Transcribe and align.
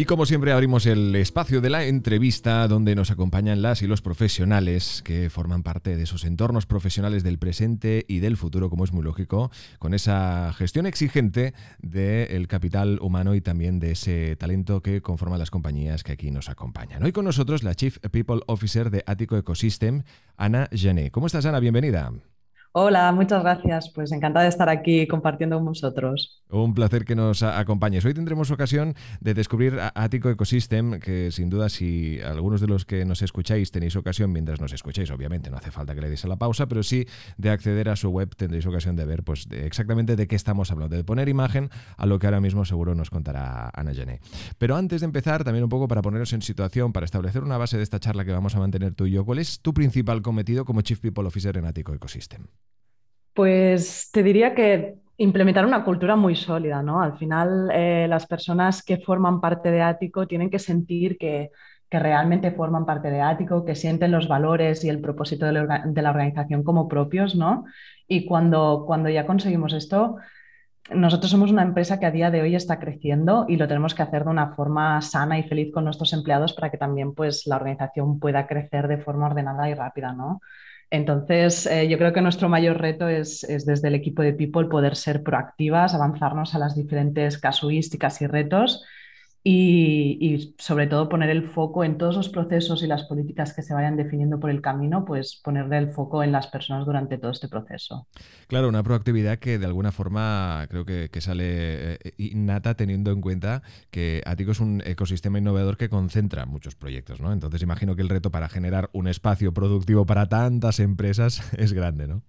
Y 0.00 0.06
como 0.06 0.24
siempre 0.24 0.52
abrimos 0.52 0.86
el 0.86 1.14
espacio 1.14 1.60
de 1.60 1.68
la 1.68 1.84
entrevista 1.84 2.66
donde 2.68 2.94
nos 2.94 3.10
acompañan 3.10 3.60
las 3.60 3.82
y 3.82 3.86
los 3.86 4.00
profesionales 4.00 5.02
que 5.04 5.28
forman 5.28 5.62
parte 5.62 5.94
de 5.94 6.04
esos 6.04 6.24
entornos 6.24 6.64
profesionales 6.64 7.22
del 7.22 7.38
presente 7.38 8.06
y 8.08 8.20
del 8.20 8.38
futuro, 8.38 8.70
como 8.70 8.84
es 8.84 8.94
muy 8.94 9.02
lógico, 9.02 9.50
con 9.78 9.92
esa 9.92 10.54
gestión 10.54 10.86
exigente 10.86 11.52
del 11.82 12.48
capital 12.48 12.98
humano 13.02 13.34
y 13.34 13.42
también 13.42 13.78
de 13.78 13.90
ese 13.90 14.36
talento 14.36 14.80
que 14.80 15.02
conforma 15.02 15.36
las 15.36 15.50
compañías 15.50 16.02
que 16.02 16.12
aquí 16.12 16.30
nos 16.30 16.48
acompañan. 16.48 17.02
Hoy 17.02 17.12
con 17.12 17.26
nosotros 17.26 17.62
la 17.62 17.74
Chief 17.74 17.98
People 18.10 18.40
Officer 18.46 18.88
de 18.88 19.04
Ático 19.06 19.36
Ecosystem, 19.36 20.04
Ana 20.34 20.70
Gené. 20.72 21.10
¿Cómo 21.10 21.26
estás, 21.26 21.44
Ana? 21.44 21.60
Bienvenida. 21.60 22.10
Hola, 22.72 23.10
muchas 23.10 23.42
gracias. 23.42 23.90
Pues 23.92 24.12
encantada 24.12 24.44
de 24.44 24.48
estar 24.48 24.68
aquí 24.68 25.08
compartiendo 25.08 25.56
con 25.56 25.66
vosotros. 25.66 26.40
Un 26.50 26.72
placer 26.72 27.04
que 27.04 27.16
nos 27.16 27.42
acompañes. 27.42 28.04
Hoy 28.04 28.14
tendremos 28.14 28.52
ocasión 28.52 28.94
de 29.20 29.34
descubrir 29.34 29.76
Ático 29.94 30.30
Ecosystem, 30.30 31.00
que 31.00 31.32
sin 31.32 31.50
duda 31.50 31.68
si 31.68 32.20
algunos 32.20 32.60
de 32.60 32.68
los 32.68 32.84
que 32.84 33.04
nos 33.04 33.22
escucháis 33.22 33.72
tenéis 33.72 33.96
ocasión, 33.96 34.30
mientras 34.30 34.60
nos 34.60 34.72
escucháis, 34.72 35.10
obviamente 35.10 35.50
no 35.50 35.56
hace 35.56 35.72
falta 35.72 35.96
que 35.96 36.00
le 36.00 36.08
deis 36.08 36.24
a 36.24 36.28
la 36.28 36.36
pausa, 36.36 36.68
pero 36.68 36.84
sí 36.84 37.06
de 37.38 37.50
acceder 37.50 37.88
a 37.88 37.96
su 37.96 38.08
web 38.10 38.36
tendréis 38.36 38.66
ocasión 38.66 38.94
de 38.94 39.04
ver 39.04 39.24
pues, 39.24 39.48
exactamente 39.50 40.14
de 40.14 40.28
qué 40.28 40.36
estamos 40.36 40.70
hablando, 40.70 40.94
de 40.94 41.02
poner 41.02 41.28
imagen 41.28 41.70
a 41.96 42.06
lo 42.06 42.20
que 42.20 42.28
ahora 42.28 42.40
mismo 42.40 42.64
seguro 42.64 42.94
nos 42.94 43.10
contará 43.10 43.70
Ana 43.74 43.94
Gené. 43.94 44.20
Pero 44.58 44.76
antes 44.76 45.00
de 45.00 45.06
empezar, 45.06 45.42
también 45.42 45.64
un 45.64 45.70
poco 45.70 45.88
para 45.88 46.02
poneros 46.02 46.32
en 46.34 46.42
situación, 46.42 46.92
para 46.92 47.04
establecer 47.04 47.42
una 47.42 47.58
base 47.58 47.78
de 47.78 47.82
esta 47.82 47.98
charla 47.98 48.24
que 48.24 48.30
vamos 48.30 48.54
a 48.54 48.60
mantener 48.60 48.94
tú 48.94 49.06
y 49.06 49.10
yo, 49.10 49.24
¿cuál 49.24 49.40
es 49.40 49.60
tu 49.60 49.74
principal 49.74 50.22
cometido 50.22 50.64
como 50.64 50.82
Chief 50.82 51.00
People 51.00 51.26
Officer 51.26 51.56
en 51.56 51.66
Ático 51.66 51.92
Ecosystem? 51.94 52.46
Pues 53.34 54.10
te 54.12 54.22
diría 54.22 54.54
que 54.54 54.96
implementar 55.20 55.66
una 55.66 55.84
cultura 55.84 56.16
muy 56.16 56.34
sólida, 56.34 56.82
¿no? 56.82 57.02
Al 57.02 57.18
final, 57.18 57.70
eh, 57.72 58.06
las 58.08 58.26
personas 58.26 58.82
que 58.82 58.98
forman 58.98 59.40
parte 59.40 59.70
de 59.70 59.82
Ático 59.82 60.26
tienen 60.26 60.50
que 60.50 60.58
sentir 60.58 61.18
que, 61.18 61.50
realmente 61.92 62.52
forman 62.52 62.86
parte 62.86 63.10
de 63.10 63.20
Ático, 63.20 63.64
que 63.64 63.74
sienten 63.74 64.12
los 64.12 64.28
valores 64.28 64.84
y 64.84 64.88
el 64.88 65.00
propósito 65.00 65.46
de 65.46 65.52
la, 65.52 66.10
organización 66.10 66.62
como 66.62 66.86
propios, 66.86 67.34
¿no? 67.34 67.64
Y 68.06 68.26
cuando, 68.26 68.84
cuando 68.86 69.08
ya 69.08 69.26
conseguimos 69.26 69.72
esto, 69.72 70.16
nosotros 70.94 71.30
somos 71.30 71.50
una 71.50 71.62
empresa 71.62 71.98
que 71.98 72.06
a 72.06 72.12
día 72.12 72.30
de 72.30 72.42
hoy 72.42 72.54
está 72.54 72.78
creciendo 72.78 73.44
y 73.48 73.56
lo 73.56 73.66
tenemos 73.68 73.94
que 73.94 74.02
hacer 74.02 74.24
de 74.24 74.30
una 74.30 74.54
forma 74.54 75.02
sana 75.02 75.38
y 75.38 75.42
feliz 75.42 75.72
con 75.72 75.84
nuestros 75.84 76.12
empleados 76.12 76.52
para 76.52 76.70
que 76.70 76.78
también 76.78 77.12
pues, 77.12 77.46
la 77.46 77.56
organización 77.56 78.20
pueda 78.20 78.46
crecer 78.46 78.86
de 78.88 78.98
forma 78.98 79.26
ordenada 79.26 79.68
y 79.68 79.74
rápida, 79.74 80.12
¿no? 80.12 80.40
Entonces, 80.90 81.66
eh, 81.66 81.88
yo 81.88 81.98
creo 81.98 82.12
que 82.12 82.20
nuestro 82.20 82.48
mayor 82.48 82.80
reto 82.80 83.08
es, 83.08 83.46
desde 83.46 83.88
el 83.88 83.94
equipo 83.94 84.22
de 84.22 84.32
People 84.32 84.66
poder 84.68 84.96
ser 84.96 85.22
proactivas, 85.22 85.94
avanzarnos 85.94 86.54
a 86.54 86.58
las 86.58 86.74
diferentes 86.74 87.38
casuísticas 87.38 88.20
y 88.22 88.26
retos 88.26 88.84
y, 89.42 90.54
sobre 90.58 90.86
todo 90.86 91.08
poner 91.08 91.30
el 91.30 91.44
foco 91.44 91.82
en 91.84 91.96
todos 91.96 92.16
los 92.16 92.28
procesos 92.28 92.82
y 92.82 92.86
las 92.86 93.04
políticas 93.04 93.54
que 93.54 93.62
se 93.62 93.72
vayan 93.72 93.96
definiendo 93.96 94.38
por 94.38 94.50
el 94.50 94.60
camino, 94.60 95.04
pues 95.04 95.40
ponerle 95.42 95.78
el 95.78 95.90
foco 95.90 96.22
en 96.22 96.32
las 96.32 96.46
personas 96.48 96.84
durante 96.84 97.16
todo 97.16 97.30
este 97.30 97.48
proceso. 97.48 98.06
Claro, 98.48 98.68
una 98.68 98.82
proactividad 98.82 99.38
que 99.38 99.58
de 99.58 99.66
alguna 99.66 99.92
forma 99.92 100.66
creo 100.68 100.84
que, 100.84 101.08
sale 101.20 101.94
eh, 101.94 101.98
innata 102.16 102.74
teniendo 102.74 103.10
en 103.10 103.20
cuenta 103.20 103.62
que 103.90 104.22
Atico 104.24 104.52
es 104.52 104.60
un 104.60 104.82
ecosistema 104.84 105.38
innovador 105.38 105.76
que 105.76 105.90
concentra 105.90 106.46
muchos 106.46 106.74
proyectos, 106.74 107.20
¿no? 107.20 107.32
Entonces 107.32 107.62
imagino 107.62 107.94
que 107.94 108.02
el 108.02 108.08
reto 108.08 108.30
para 108.30 108.48
generar 108.48 108.88
un 108.92 109.06
espacio 109.06 109.52
productivo 109.52 110.06
para 110.06 110.28
tantas 110.28 110.80
empresas 110.80 111.52
es 111.58 111.72
grande, 111.72 112.08
¿no? 112.08 112.22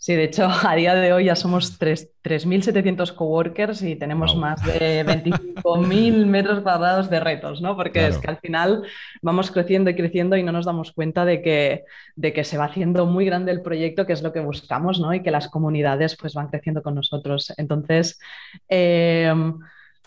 Sí, 0.00 0.14
de 0.14 0.24
hecho, 0.24 0.48
a 0.66 0.76
día 0.76 0.94
de 0.94 1.12
hoy 1.12 1.24
ya 1.24 1.34
somos 1.34 1.78
3.700 1.80 3.12
coworkers 3.14 3.82
y 3.82 3.96
tenemos 3.96 4.36
más 4.36 4.64
de 4.64 5.04
25.000 5.04 6.26
metros 6.26 6.60
cuadrados 6.60 7.10
de 7.10 7.18
retos, 7.18 7.60
¿no? 7.60 7.76
Porque 7.76 8.06
es 8.06 8.18
que 8.18 8.28
al 8.28 8.38
final 8.38 8.84
vamos 9.22 9.50
creciendo 9.50 9.90
y 9.90 9.96
creciendo 9.96 10.36
y 10.36 10.44
no 10.44 10.52
nos 10.52 10.66
damos 10.66 10.92
cuenta 10.92 11.24
de 11.24 11.42
que, 11.42 11.84
de 12.14 12.32
que 12.32 12.44
se 12.44 12.56
va 12.56 12.66
haciendo 12.66 13.06
muy 13.06 13.24
grande 13.24 13.50
el 13.50 13.60
proyecto, 13.60 14.06
que 14.06 14.12
es 14.12 14.22
lo 14.22 14.32
que 14.32 14.40
buscamos, 14.40 15.00
¿no? 15.00 15.12
Y 15.12 15.22
que 15.22 15.32
las 15.32 15.48
comunidades 15.48 16.16
pues 16.16 16.32
van 16.32 16.46
creciendo 16.46 16.80
con 16.80 16.94
nosotros. 16.94 17.52
Entonces, 17.56 18.20
eh, 18.68 19.34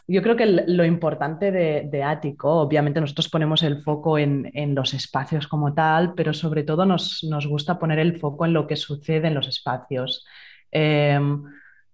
yo 0.07 0.21
creo 0.21 0.35
que 0.35 0.45
lo 0.45 0.85
importante 0.85 1.51
de, 1.51 2.03
Ático, 2.03 2.49
obviamente 2.61 3.01
nosotros 3.01 3.29
ponemos 3.29 3.63
el 3.63 3.79
foco 3.79 4.17
en, 4.17 4.51
los 4.75 4.93
espacios 4.93 5.47
como 5.47 5.73
tal, 5.73 6.13
pero 6.13 6.33
sobre 6.33 6.63
todo 6.63 6.85
nos, 6.85 7.21
gusta 7.47 7.79
poner 7.79 7.99
el 7.99 8.19
foco 8.19 8.45
en 8.45 8.53
lo 8.53 8.67
que 8.67 8.75
sucede 8.75 9.27
en 9.27 9.35
los 9.35 9.47
espacios. 9.47 10.25
Em, 10.71 11.43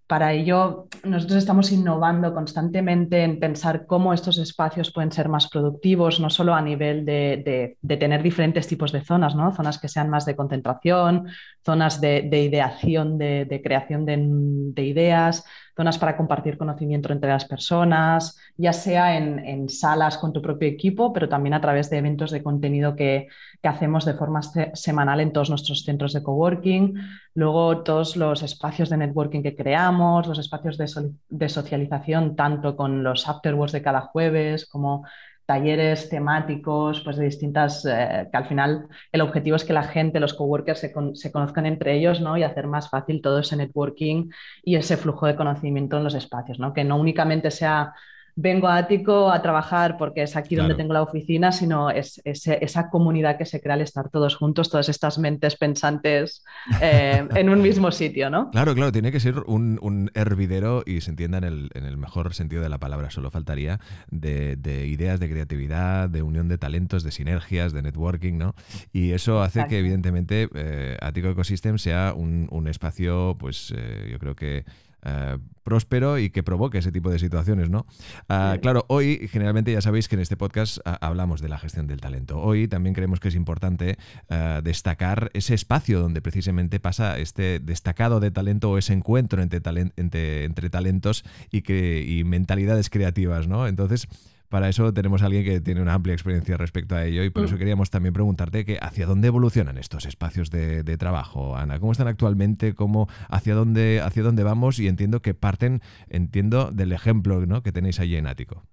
para 0.07 0.31
ello, 0.31 0.88
nosotros 1.03 1.38
estamos 1.38 1.69
innovando 1.73 2.34
constantemente 2.34 3.23
en 3.23 3.41
pensar 3.41 3.85
cómo 3.85 4.13
estos 4.13 4.38
espacios 4.38 4.91
pueden 4.94 5.12
ser 5.12 5.28
más 5.28 5.50
productivos, 5.50 6.22
no 6.22 6.29
solo 6.29 6.53
a 6.53 6.62
nivel 6.62 7.06
de, 7.06 7.75
tener 7.85 8.23
diferentes 8.23 8.67
tipos 8.67 8.94
de 8.94 9.01
zonas, 9.01 9.35
¿no? 9.35 9.53
zonas 9.53 9.79
que 9.79 9.90
sean 9.90 10.09
más 10.09 10.25
de 10.25 10.38
concentración, 10.38 11.28
zonas 11.66 12.00
de, 12.00 12.22
ideación, 12.23 13.17
de, 13.17 13.62
creación 13.62 14.06
de 14.06 14.84
ideas, 14.84 15.44
zonas 15.77 15.99
para 15.99 16.17
compartir 16.17 16.57
conocimiento 16.57 17.13
entre 17.13 17.29
las 17.29 17.45
personas, 17.45 18.35
ya 18.57 18.73
sea 18.73 19.15
en, 19.15 19.69
salas 19.69 20.17
con 20.17 20.33
tu 20.33 20.41
propio 20.41 20.67
equipo, 20.67 21.13
pero 21.13 21.29
también 21.29 21.53
a 21.53 21.61
través 21.61 21.89
de 21.91 21.97
eventos 21.99 22.31
de 22.31 22.41
contenido 22.43 22.95
que, 22.95 23.27
hacemos 23.63 24.05
de 24.05 24.13
forma 24.13 24.41
semanal 24.73 25.19
en 25.19 25.33
todos 25.33 25.49
nuestros 25.49 25.83
centros 25.83 26.13
de 26.13 26.23
coworking, 26.23 26.95
luego 27.33 27.83
todos 27.83 28.16
los 28.16 28.41
espacios 28.41 28.89
de 28.89 28.95
networking 28.95 29.43
que 29.43 29.57
creamos, 29.57 30.25
los 30.25 30.39
espacios 30.39 30.77
de, 30.77 31.49
socialización, 31.49 32.37
tanto 32.37 32.77
con 32.77 33.03
los 33.03 33.27
afterworks 33.27 33.73
de 33.73 33.81
cada 33.81 34.01
jueves 34.01 34.66
como 34.66 35.05
talleres 35.47 36.09
temáticos, 36.09 37.02
pues 37.02 37.16
de 37.16 37.25
distintas, 37.25 37.85
eh, 37.85 38.28
que 38.30 38.38
al 38.38 38.46
final 38.46 38.88
el 39.12 39.22
objetivo 39.22 39.56
es 39.56 39.63
que 39.63 39.74
la 39.74 39.84
gente, 39.84 40.19
los 40.19 40.34
coworkers 40.34 40.80
se, 40.80 40.94
se, 41.13 41.31
conozcan 41.31 41.66
entre 41.66 41.96
ellos, 41.96 42.22
¿no? 42.22 42.38
Y 42.38 42.44
hacer 42.44 42.68
más 42.68 42.90
fácil 42.90 43.22
todo 43.22 43.40
ese 43.40 43.56
networking 43.56 44.30
y 44.63 44.75
ese 44.75 44.97
flujo 44.97 45.25
de 45.25 45.38
conocimiento 45.38 45.97
en 45.97 46.03
los 46.03 46.16
espacios, 46.16 46.59
¿no? 46.59 46.74
Que 46.74 46.84
no 46.84 46.97
únicamente 46.97 47.50
sea 47.50 47.94
vengo 48.37 48.67
a 48.67 48.77
Ático 48.77 49.31
a 49.31 49.41
trabajar 49.41 49.97
porque 49.97 50.21
es 50.21 50.35
aquí 50.35 50.55
donde 50.55 50.75
tengo 50.75 50.93
la 50.93 51.01
oficina, 51.01 51.51
sino 51.51 51.89
es, 51.89 52.21
esa 52.23 52.89
comunidad 52.89 53.35
que 53.37 53.45
se 53.45 53.59
crea 53.59 53.73
al 53.73 53.81
estar 53.81 54.09
todos 54.09 54.35
juntos, 54.35 54.69
todas 54.69 54.89
estas 54.89 55.17
mentes 55.17 55.55
pensantes 55.55 56.45
eh, 56.79 57.27
en 57.35 57.49
un 57.49 57.61
mismo 57.63 57.91
sitio, 57.91 58.29
¿no? 58.29 58.51
Claro, 58.51 58.75
claro, 58.75 58.91
tiene 58.91 59.11
que 59.11 59.19
ser 59.19 59.39
un, 59.47 60.11
hervidero 60.13 60.83
y 60.85 61.01
se 61.01 61.09
entienda 61.09 61.39
en 61.39 61.45
el, 61.73 61.97
mejor 61.97 62.35
sentido 62.35 62.61
de 62.61 62.69
la 62.69 62.77
palabra, 62.77 63.09
solo 63.09 63.31
faltaría, 63.31 63.79
de, 64.11 64.55
ideas 64.87 65.19
de 65.19 65.29
creatividad, 65.29 66.07
de 66.07 66.21
unión 66.21 66.47
de 66.47 66.59
talentos, 66.59 67.03
de 67.03 67.11
sinergias, 67.11 67.73
de 67.73 67.81
networking, 67.81 68.37
¿no? 68.37 68.53
Y 68.93 69.13
eso 69.13 69.41
hace 69.41 69.65
que 69.67 69.79
evidentemente 69.79 70.47
eh, 70.53 70.97
Ático 71.01 71.29
Ecosystem 71.29 71.79
sea 71.79 72.13
un, 72.15 72.67
espacio, 72.67 73.35
pues 73.39 73.73
eh, 73.75 74.09
yo 74.11 74.19
creo 74.19 74.35
que 74.35 74.65
eh, 75.07 75.38
próspero 75.63 76.18
y 76.18 76.29
que 76.29 76.44
provoque 76.44 76.78
ese 76.78 76.91
tipo 76.94 77.09
de 77.09 77.20
situaciones, 77.20 77.70
¿no? 77.70 77.85
Ah, 78.29 78.58
claro, 78.61 78.85
hoy 78.87 79.28
generalmente 79.29 79.72
ya 79.73 79.81
sabéis 79.81 80.08
que 80.08 80.16
en 80.16 80.22
este 80.22 80.37
podcast 80.37 80.79
ah, 80.85 80.97
hablamos 81.02 81.41
de 81.41 81.49
la 81.49 81.58
gestión 81.58 81.87
del 81.87 81.99
talento. 81.99 82.40
Hoy 82.40 82.70
también 82.70 82.93
creemos 82.93 83.20
que 83.20 83.28
es 83.28 83.35
importante 83.35 83.97
ah, 84.29 84.61
destacar 84.64 85.29
ese 85.34 85.53
espacio 85.53 85.99
donde 85.99 86.22
precisamente 86.22 86.79
pasa 86.79 87.17
este 87.20 87.59
destacado 87.59 88.22
de 88.22 88.31
talento 88.31 88.72
o 88.72 88.78
ese 88.78 88.93
encuentro 88.93 89.41
entre, 89.41 89.61
entre, 89.97 90.70
talentos 90.70 91.26
y, 91.52 91.64
que, 91.64 92.02
y 92.02 92.23
mentalidades 92.23 92.90
creativas, 92.90 93.47
¿no? 93.47 93.67
Entonces, 93.67 94.08
para 94.49 94.70
eso 94.70 94.94
tenemos 94.94 95.22
a 95.22 95.26
alguien 95.26 95.44
que 95.44 95.61
tiene 95.61 95.82
una 95.82 95.94
amplia 95.94 96.14
experiencia 96.14 96.58
respecto 96.58 96.96
a 96.96 97.05
ello 97.05 97.23
y 97.23 97.29
por 97.29 97.46
eso 97.46 97.55
mm. 97.55 97.58
queríamos 97.58 97.90
también 97.90 98.14
preguntarte 98.14 98.66
que 98.66 98.78
hacia 98.82 99.05
dónde 99.05 99.28
evolucionan 99.28 99.78
estos 99.78 100.05
espacios 100.05 100.49
de, 100.52 100.97
trabajo, 100.97 101.55
Ana, 101.58 101.79
cómo 101.79 101.91
están 101.91 102.08
actualmente, 102.08 102.73
cómo 102.73 103.08
hacia 103.29 103.53
dónde 103.53 104.02
hacia 104.02 104.23
dónde 104.23 104.44
vamos 104.44 104.79
y 104.79 104.88
entiendo 104.88 105.22
que 105.22 105.34
parten, 105.34 105.82
entiendo 106.09 106.72
del 106.72 106.91
ejemplo 106.91 107.46
¿no? 107.46 107.61
que 107.61 107.72
tenéis 107.72 107.99
allí 107.99 108.16
en 108.16 108.28
Ático. 108.28 108.64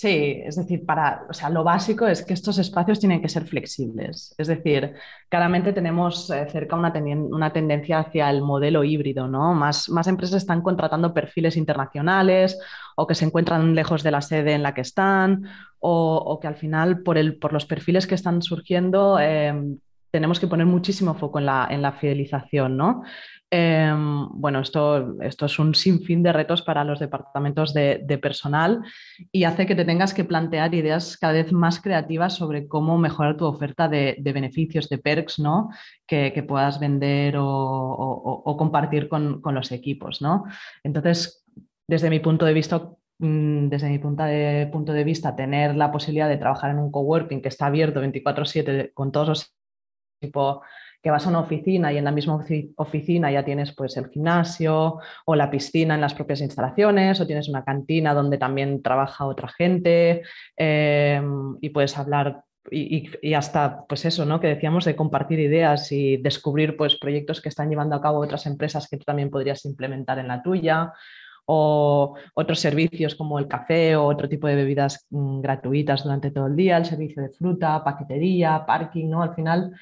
Sí, 0.00 0.40
es 0.44 0.54
decir, 0.54 0.86
para, 0.86 1.26
o 1.28 1.32
sea, 1.32 1.50
lo 1.50 1.64
básico 1.64 2.06
es 2.06 2.24
que 2.24 2.32
estos 2.32 2.56
espacios 2.58 3.00
tienen 3.00 3.20
que 3.20 3.28
ser 3.28 3.46
flexibles. 3.48 4.32
Es 4.38 4.46
decir, 4.46 4.94
claramente 5.28 5.72
tenemos 5.72 6.30
eh, 6.30 6.46
cerca 6.48 6.76
una, 6.76 6.92
tendencia 7.52 7.98
hacia 7.98 8.30
el 8.30 8.42
modelo 8.42 8.84
híbrido, 8.84 9.26
¿no? 9.26 9.54
Más, 9.54 9.88
más, 9.88 10.06
empresas 10.06 10.36
están 10.36 10.62
contratando 10.62 11.12
perfiles 11.12 11.56
internacionales 11.56 12.60
o 12.94 13.08
que 13.08 13.16
se 13.16 13.24
encuentran 13.24 13.74
lejos 13.74 14.04
de 14.04 14.12
la 14.12 14.20
sede 14.20 14.52
en 14.52 14.62
la 14.62 14.72
que 14.72 14.82
están 14.82 15.48
o, 15.80 16.38
que 16.40 16.46
al 16.46 16.54
final 16.54 17.02
por, 17.02 17.18
el, 17.18 17.36
por, 17.36 17.52
los 17.52 17.66
perfiles 17.66 18.06
que 18.06 18.14
están 18.14 18.40
surgiendo 18.40 19.18
eh, 19.20 19.52
tenemos 20.10 20.40
que 20.40 20.46
poner 20.46 20.66
muchísimo 20.66 21.14
foco 21.14 21.38
en 21.38 21.46
la, 21.46 21.68
en 21.70 21.82
la 21.82 21.92
fidelización, 21.92 22.76
¿no? 22.76 23.02
Em, 23.50 24.28
bueno, 24.32 24.60
esto, 24.60 25.22
esto 25.22 25.46
es 25.46 25.58
un 25.58 25.74
sinfín 25.74 26.22
de 26.22 26.34
retos 26.34 26.60
para 26.60 26.84
los 26.84 26.98
departamentos 26.98 27.72
de, 27.72 28.18
personal 28.20 28.82
y 29.32 29.44
hace 29.44 29.66
que 29.66 29.74
te 29.74 29.86
tengas 29.86 30.12
que 30.12 30.24
plantear 30.24 30.74
ideas 30.74 31.16
cada 31.16 31.32
vez 31.32 31.50
más 31.52 31.80
creativas 31.80 32.34
sobre 32.34 32.68
cómo 32.68 32.98
mejorar 32.98 33.38
tu 33.38 33.46
oferta 33.46 33.88
de, 33.88 34.16
beneficios, 34.20 34.88
de 34.90 34.98
perks, 34.98 35.38
¿no? 35.38 35.70
Que, 36.06 36.44
puedas 36.46 36.78
vender 36.78 37.36
o, 37.38 38.54
compartir 38.58 39.08
con, 39.08 39.40
los 39.42 39.72
equipos, 39.72 40.20
¿no? 40.20 40.44
Entonces, 40.84 41.44
desde 41.86 42.10
mi 42.10 42.20
punto 42.20 42.44
de 42.44 42.52
vista, 42.52 42.90
mm, 43.18 43.68
desde 43.68 43.88
mi 43.88 43.98
punto 43.98 44.24
de, 44.24 44.68
punto 44.70 44.92
de 44.92 45.04
vista, 45.04 45.34
tener 45.34 45.74
la 45.74 45.90
posibilidad 45.90 46.28
de 46.28 46.36
trabajar 46.36 46.70
en 46.70 46.78
un 46.78 46.90
coworking 46.92 47.40
que 47.40 47.48
está 47.48 47.66
abierto 47.66 48.00
24/7 48.00 48.92
con 48.94 49.10
todos 49.10 49.28
los 49.28 49.57
tipos 50.18 50.60
que 51.02 51.10
vas 51.10 51.26
a 51.26 51.30
una 51.30 51.40
oficina 51.40 51.92
y 51.92 51.98
en 51.98 52.04
la 52.04 52.10
misma 52.10 52.44
oficina 52.76 53.30
ya 53.30 53.44
tienes 53.44 53.72
pues 53.74 53.96
el 53.96 54.08
gimnasio 54.08 54.98
o 55.24 55.34
la 55.36 55.50
piscina 55.50 55.94
en 55.94 56.00
las 56.00 56.14
propias 56.14 56.40
instalaciones 56.40 57.20
o 57.20 57.26
tienes 57.26 57.48
una 57.48 57.64
cantina 57.64 58.14
donde 58.14 58.36
también 58.36 58.82
trabaja 58.82 59.26
otra 59.26 59.48
gente 59.48 60.22
em, 60.56 61.56
y 61.60 61.70
puedes 61.70 61.96
hablar 61.96 62.42
y, 62.70 63.32
hasta 63.32 63.86
pues 63.88 64.04
eso, 64.04 64.26
¿no? 64.26 64.40
Que 64.40 64.48
decíamos 64.48 64.84
de 64.84 64.96
compartir 64.96 65.40
ideas 65.40 65.90
y 65.90 66.18
descubrir 66.18 66.76
pues 66.76 66.98
proyectos 66.98 67.40
que 67.40 67.48
están 67.48 67.70
llevando 67.70 67.96
a 67.96 68.02
cabo 68.02 68.18
otras 68.18 68.44
empresas 68.46 68.88
que 68.88 68.98
tú 68.98 69.04
también 69.04 69.30
podrías 69.30 69.64
implementar 69.64 70.18
en 70.18 70.28
la 70.28 70.42
tuya 70.42 70.92
o 71.46 72.14
otros 72.34 72.60
servicios 72.60 73.14
como 73.14 73.38
el 73.38 73.48
café 73.48 73.96
o 73.96 74.04
otro 74.04 74.28
tipo 74.28 74.46
de 74.46 74.54
bebidas 74.54 75.06
mm, 75.08 75.40
gratuitas 75.40 76.04
durante 76.04 76.30
todo 76.30 76.46
el 76.46 76.56
día, 76.56 76.76
el 76.76 76.84
servicio 76.84 77.22
de 77.22 77.30
fruta, 77.30 77.82
paquetería, 77.82 78.64
parking, 78.66 79.08
¿no? 79.08 79.22
Al 79.22 79.34
final 79.34 79.72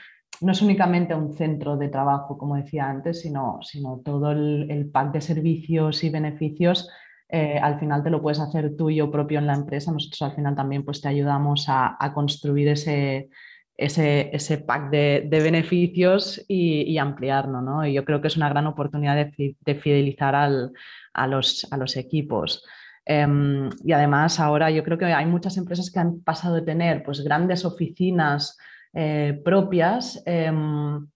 no 0.41 0.53
es 0.53 0.63
únicamente 0.63 1.15
un 1.15 1.35
centro 1.35 1.77
de 1.77 1.89
trabajo, 1.89 2.37
como 2.37 2.57
decía 2.57 2.89
antes, 2.89 3.21
sino, 3.21 3.59
sino 3.63 4.01
todo 4.05 4.33
el, 4.33 4.91
pack 4.93 5.13
de 5.13 5.21
servicios 5.21 6.05
y 6.05 6.11
beneficios. 6.11 6.89
Eh, 7.29 7.59
al 7.61 7.79
final 7.81 8.03
te 8.05 8.11
lo 8.11 8.23
puedes 8.23 8.41
hacer 8.41 8.77
tú 8.77 8.91
y 8.91 8.97
yo 8.97 9.11
propio 9.11 9.39
en 9.39 9.47
la 9.47 9.55
empresa. 9.55 9.93
Nosotros 9.93 10.23
al 10.23 10.35
final 10.35 10.55
también 10.55 10.85
pues, 10.85 11.01
te 11.01 11.09
ayudamos 11.09 11.67
a, 11.69 11.97
construir 12.15 12.69
ese, 12.69 13.29
ese, 13.77 14.59
pack 14.59 14.91
de, 14.91 15.29
beneficios 15.31 16.45
y, 16.49 16.97
ampliarlo. 16.99 17.61
¿no? 17.63 17.87
Y 17.87 17.95
yo 17.95 18.05
creo 18.05 18.21
que 18.21 18.29
es 18.29 18.37
una 18.37 18.49
gran 18.49 18.67
oportunidad 18.67 19.17
de, 19.17 19.75
fidelizar 19.75 20.35
a, 20.35 21.27
los, 21.27 21.67
a 21.71 21.77
los 21.77 21.97
equipos. 21.97 22.65
Em, 23.09 23.71
y 23.85 23.93
además 23.93 24.41
ahora 24.41 24.69
yo 24.71 24.83
creo 24.83 24.99
que 24.99 25.05
hay 25.05 25.27
muchas 25.27 25.57
empresas 25.57 25.93
que 25.93 26.01
han 26.01 26.21
pasado 26.23 26.57
de 26.57 26.63
tener 26.63 27.05
pues, 27.05 27.23
grandes 27.23 27.65
oficinas 27.65 28.59
eh, 28.99 29.39
propias 29.45 30.23
em, 30.25 31.07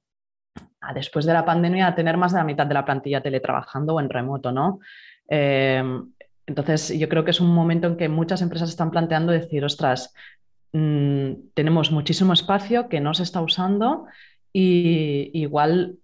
después 0.94 1.24
de 1.24 1.32
la 1.32 1.46
pandemia 1.46 1.86
a 1.86 1.94
tener 1.94 2.18
más 2.18 2.32
de 2.32 2.38
la 2.38 2.44
mitad 2.44 2.66
de 2.66 2.74
la 2.74 2.84
plantilla 2.84 3.22
teletrabajando 3.22 3.94
o 3.94 4.00
en 4.00 4.10
remoto, 4.10 4.52
¿no? 4.52 4.80
Em, 5.26 6.12
entonces, 6.46 6.98
yo 6.98 7.08
creo 7.08 7.24
que 7.24 7.30
es 7.30 7.40
un 7.40 7.54
momento 7.54 7.86
en 7.86 7.96
que 7.96 8.10
muchas 8.10 8.42
empresas 8.42 8.68
están 8.68 8.90
planteando 8.90 9.32
decir, 9.32 9.64
ostras, 9.64 10.12
mm, 10.72 11.52
tenemos 11.54 11.90
muchísimo 11.90 12.34
espacio 12.34 12.90
que 12.90 13.00
no 13.00 13.14
se 13.14 13.22
está 13.22 13.40
usando 13.40 14.04
y 14.52 15.30
igual 15.32 15.96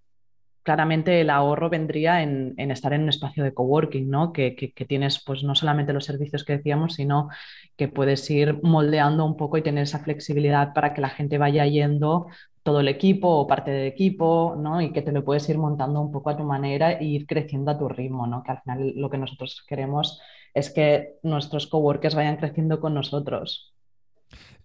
claramente 0.67 1.21
el 1.21 1.31
ahorro 1.31 1.71
vendría 1.71 2.23
en, 2.23 2.55
estar 2.59 2.93
en 2.93 3.05
un 3.05 3.09
espacio 3.11 3.45
de 3.45 3.55
coworking, 3.55 4.11
¿no? 4.11 4.33
Que, 4.33 4.51
tienes 4.89 5.23
pues 5.25 5.45
no 5.45 5.55
solamente 5.55 5.93
los 5.93 6.05
servicios 6.05 6.45
que 6.45 6.57
decíamos, 6.57 6.95
sino 6.95 7.29
que 7.77 7.87
puedes 7.87 8.29
ir 8.31 8.61
moldeando 8.65 9.25
un 9.25 9.37
poco 9.37 9.59
y 9.59 9.63
tener 9.63 9.85
esa 9.85 10.01
flexibilidad 10.01 10.75
para 10.75 10.93
que 10.93 11.01
la 11.01 11.11
gente 11.11 11.39
vaya 11.39 11.67
yendo 11.67 12.27
todo 12.65 12.81
el 12.81 12.89
equipo 12.89 13.29
o 13.29 13.47
parte 13.47 13.71
del 13.71 13.87
equipo, 13.87 14.57
¿no? 14.59 14.81
Y 14.81 14.93
que 14.93 15.03
te 15.03 15.13
lo 15.13 15.25
puedes 15.25 15.49
ir 15.49 15.57
montando 15.57 16.01
un 16.01 16.11
poco 16.11 16.31
a 16.31 16.37
tu 16.37 16.43
manera 16.43 16.93
e 16.95 17.05
ir 17.05 17.27
creciendo 17.27 17.71
a 17.71 17.79
tu 17.79 17.89
ritmo, 17.89 18.27
¿no? 18.27 18.43
Que 18.43 18.51
al 18.51 18.63
final 18.63 18.93
lo 18.97 19.09
que 19.09 19.19
nosotros 19.19 19.65
queremos 19.69 20.21
es 20.53 20.71
que 20.71 21.15
nuestros 21.23 21.69
coworkers 21.69 22.17
vayan 22.17 22.39
creciendo 22.39 22.81
con 22.81 22.93
nosotros. 22.95 23.76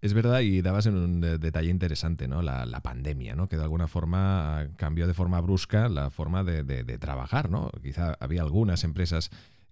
Es 0.01 0.13
verdad, 0.13 0.39
y 0.39 0.61
dabas 0.61 0.87
en 0.87 0.95
un 0.95 1.21
detalle 1.21 1.69
interesante, 1.69 2.27
¿no? 2.27 2.41
La, 2.41 2.81
pandemia, 2.81 3.35
¿no? 3.35 3.47
Que 3.47 3.57
de 3.57 3.63
alguna 3.63 3.87
forma 3.87 4.67
cambió 4.75 5.05
de 5.05 5.13
forma 5.13 5.39
brusca 5.41 5.89
la 5.89 6.09
forma 6.09 6.43
de, 6.43 6.63
de 6.63 6.97
trabajar, 6.97 7.51
¿no? 7.51 7.69
Quizá 7.83 8.17
había 8.19 8.41
algunas 8.41 8.83
empresas 8.83 9.29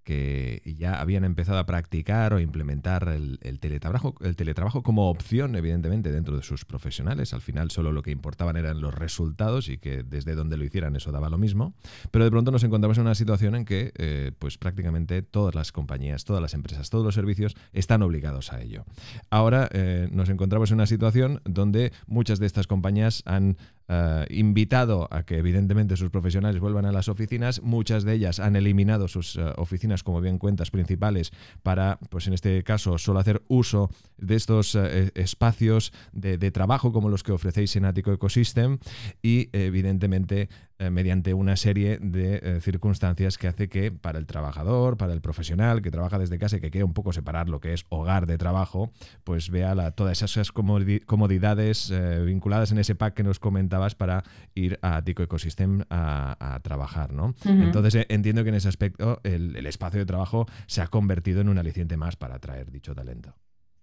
que 0.10 0.64
ya 0.76 1.00
habían 1.00 1.24
empezado 1.24 1.60
a 1.60 1.68
practicar 1.68 2.34
o 2.34 2.40
implementar 2.40 3.10
el, 3.10 3.38
teletrabajo, 3.60 4.16
el 4.22 4.36
teletrabajo 4.36 4.82
como 4.82 5.08
opción, 5.08 5.56
evidentemente, 5.56 6.12
dentro 6.12 6.36
de 6.36 6.42
sus 6.42 6.66
profesionales. 6.66 7.32
Al 7.36 7.42
final 7.42 7.70
solo 7.70 7.92
lo 7.92 8.02
que 8.02 8.10
importaban 8.10 8.58
eran 8.58 8.82
los 8.82 8.96
resultados 8.96 9.70
y 9.70 9.78
que 9.78 10.02
desde 10.02 10.34
donde 10.34 10.58
lo 10.58 10.66
hicieran 10.66 10.96
eso 10.96 11.12
daba 11.12 11.30
lo 11.30 11.38
mismo. 11.38 11.76
Pero 12.10 12.26
de 12.26 12.32
pronto 12.32 12.50
nos 12.50 12.64
encontramos 12.64 12.98
en 12.98 13.04
una 13.04 13.14
situación 13.14 13.54
en 13.54 13.66
que 13.66 13.92
eh, 14.00 14.32
pues 14.40 14.58
prácticamente 14.58 15.22
todas 15.22 15.54
las 15.54 15.72
compañías, 15.72 16.26
todas 16.26 16.42
las 16.42 16.56
empresas, 16.56 16.90
todos 16.90 17.06
los 17.06 17.14
servicios 17.14 17.56
están 17.72 18.02
obligados 18.02 18.52
a 18.52 18.62
ello. 18.62 18.86
Ahora 19.30 19.70
eh, 19.72 20.10
nos 20.12 20.30
encontramos 20.30 20.72
en 20.72 20.78
una 20.78 20.88
situación 20.88 21.40
donde 21.46 21.92
muchas 22.08 22.40
de 22.40 22.48
estas 22.48 22.66
compañías 22.66 23.22
han 23.28 23.58
eh, 23.88 24.26
invitado 24.32 25.08
a 25.12 25.24
que 25.24 25.38
evidentemente 25.38 25.98
sus 25.98 26.10
profesionales 26.10 26.60
vuelvan 26.60 26.86
a 26.86 26.92
las 26.92 27.10
oficinas. 27.10 27.62
Muchas 27.62 28.04
de 28.04 28.14
ellas 28.14 28.40
han 28.40 28.56
eliminado 28.56 29.08
sus 29.08 29.38
oficinas, 29.58 29.99
como 30.04 30.22
bien 30.22 30.38
cuentas, 30.38 30.72
principales 30.72 31.32
para, 31.64 32.00
pues 32.10 32.28
en 32.28 32.34
este 32.34 32.64
caso, 32.64 32.98
solo 32.98 33.20
hacer 33.20 33.42
uso 33.48 33.90
de 34.18 34.36
estos 34.36 34.76
eh, 34.76 35.12
espacios 35.16 35.94
de, 36.12 36.38
de, 36.38 36.52
trabajo 36.52 36.92
como 36.92 37.10
los 37.10 37.24
que 37.24 37.32
ofrecéis 37.32 37.76
en 37.76 37.86
Ático 37.86 38.12
Ecosystem 38.12 38.80
y 39.22 39.50
evidentemente 39.54 40.50
eh, 40.80 40.90
mediante 40.90 41.34
una 41.34 41.58
serie 41.58 41.98
de 42.02 42.40
eh, 42.42 42.60
circunstancias 42.62 43.38
que 43.38 43.48
hace 43.48 43.68
que 43.68 43.92
para 43.92 44.18
el 44.18 44.26
trabajador, 44.26 44.96
para 44.96 45.12
el 45.12 45.20
profesional 45.20 45.82
que 45.82 45.92
trabaja 45.92 46.18
desde 46.18 46.40
casa 46.40 46.56
y 46.56 46.62
que 46.62 46.72
quiere 46.72 46.86
un 46.86 46.94
poco 46.94 47.12
separar 47.12 47.50
lo 47.50 47.60
que 47.60 47.74
es 47.74 47.86
hogar 47.90 48.28
de 48.28 48.38
trabajo, 48.38 48.92
pues 49.24 49.50
vea 49.50 49.76
la, 49.76 49.92
todas 49.92 50.22
esas 50.22 50.52
comodidades 50.52 51.92
eh, 51.92 52.24
vinculadas 52.24 52.72
en 52.72 52.78
ese 52.78 52.96
pack 52.96 53.14
que 53.14 53.24
nos 53.24 53.40
comentabas 53.40 53.96
para 53.96 54.24
ir 54.56 54.80
a 54.82 55.02
Tico 55.04 55.22
Ecosystem 55.22 55.84
a, 55.90 56.60
trabajar, 56.64 57.14
¿no? 57.14 57.36
Entonces 57.46 58.06
entiendo 58.10 58.44
que 58.44 58.50
en 58.50 58.56
ese 58.56 58.70
aspecto 58.70 59.20
el, 59.24 59.66
espacio 59.66 60.00
de 60.00 60.06
trabajo 60.06 60.46
se 60.66 60.82
ha 60.82 60.88
convertido 60.88 61.42
en 61.42 61.50
un 61.50 61.58
aliciente 61.58 61.98
más 61.98 62.16
para 62.16 62.36
atraer 62.36 62.72
dicho 62.72 62.96
talento. 62.96 63.36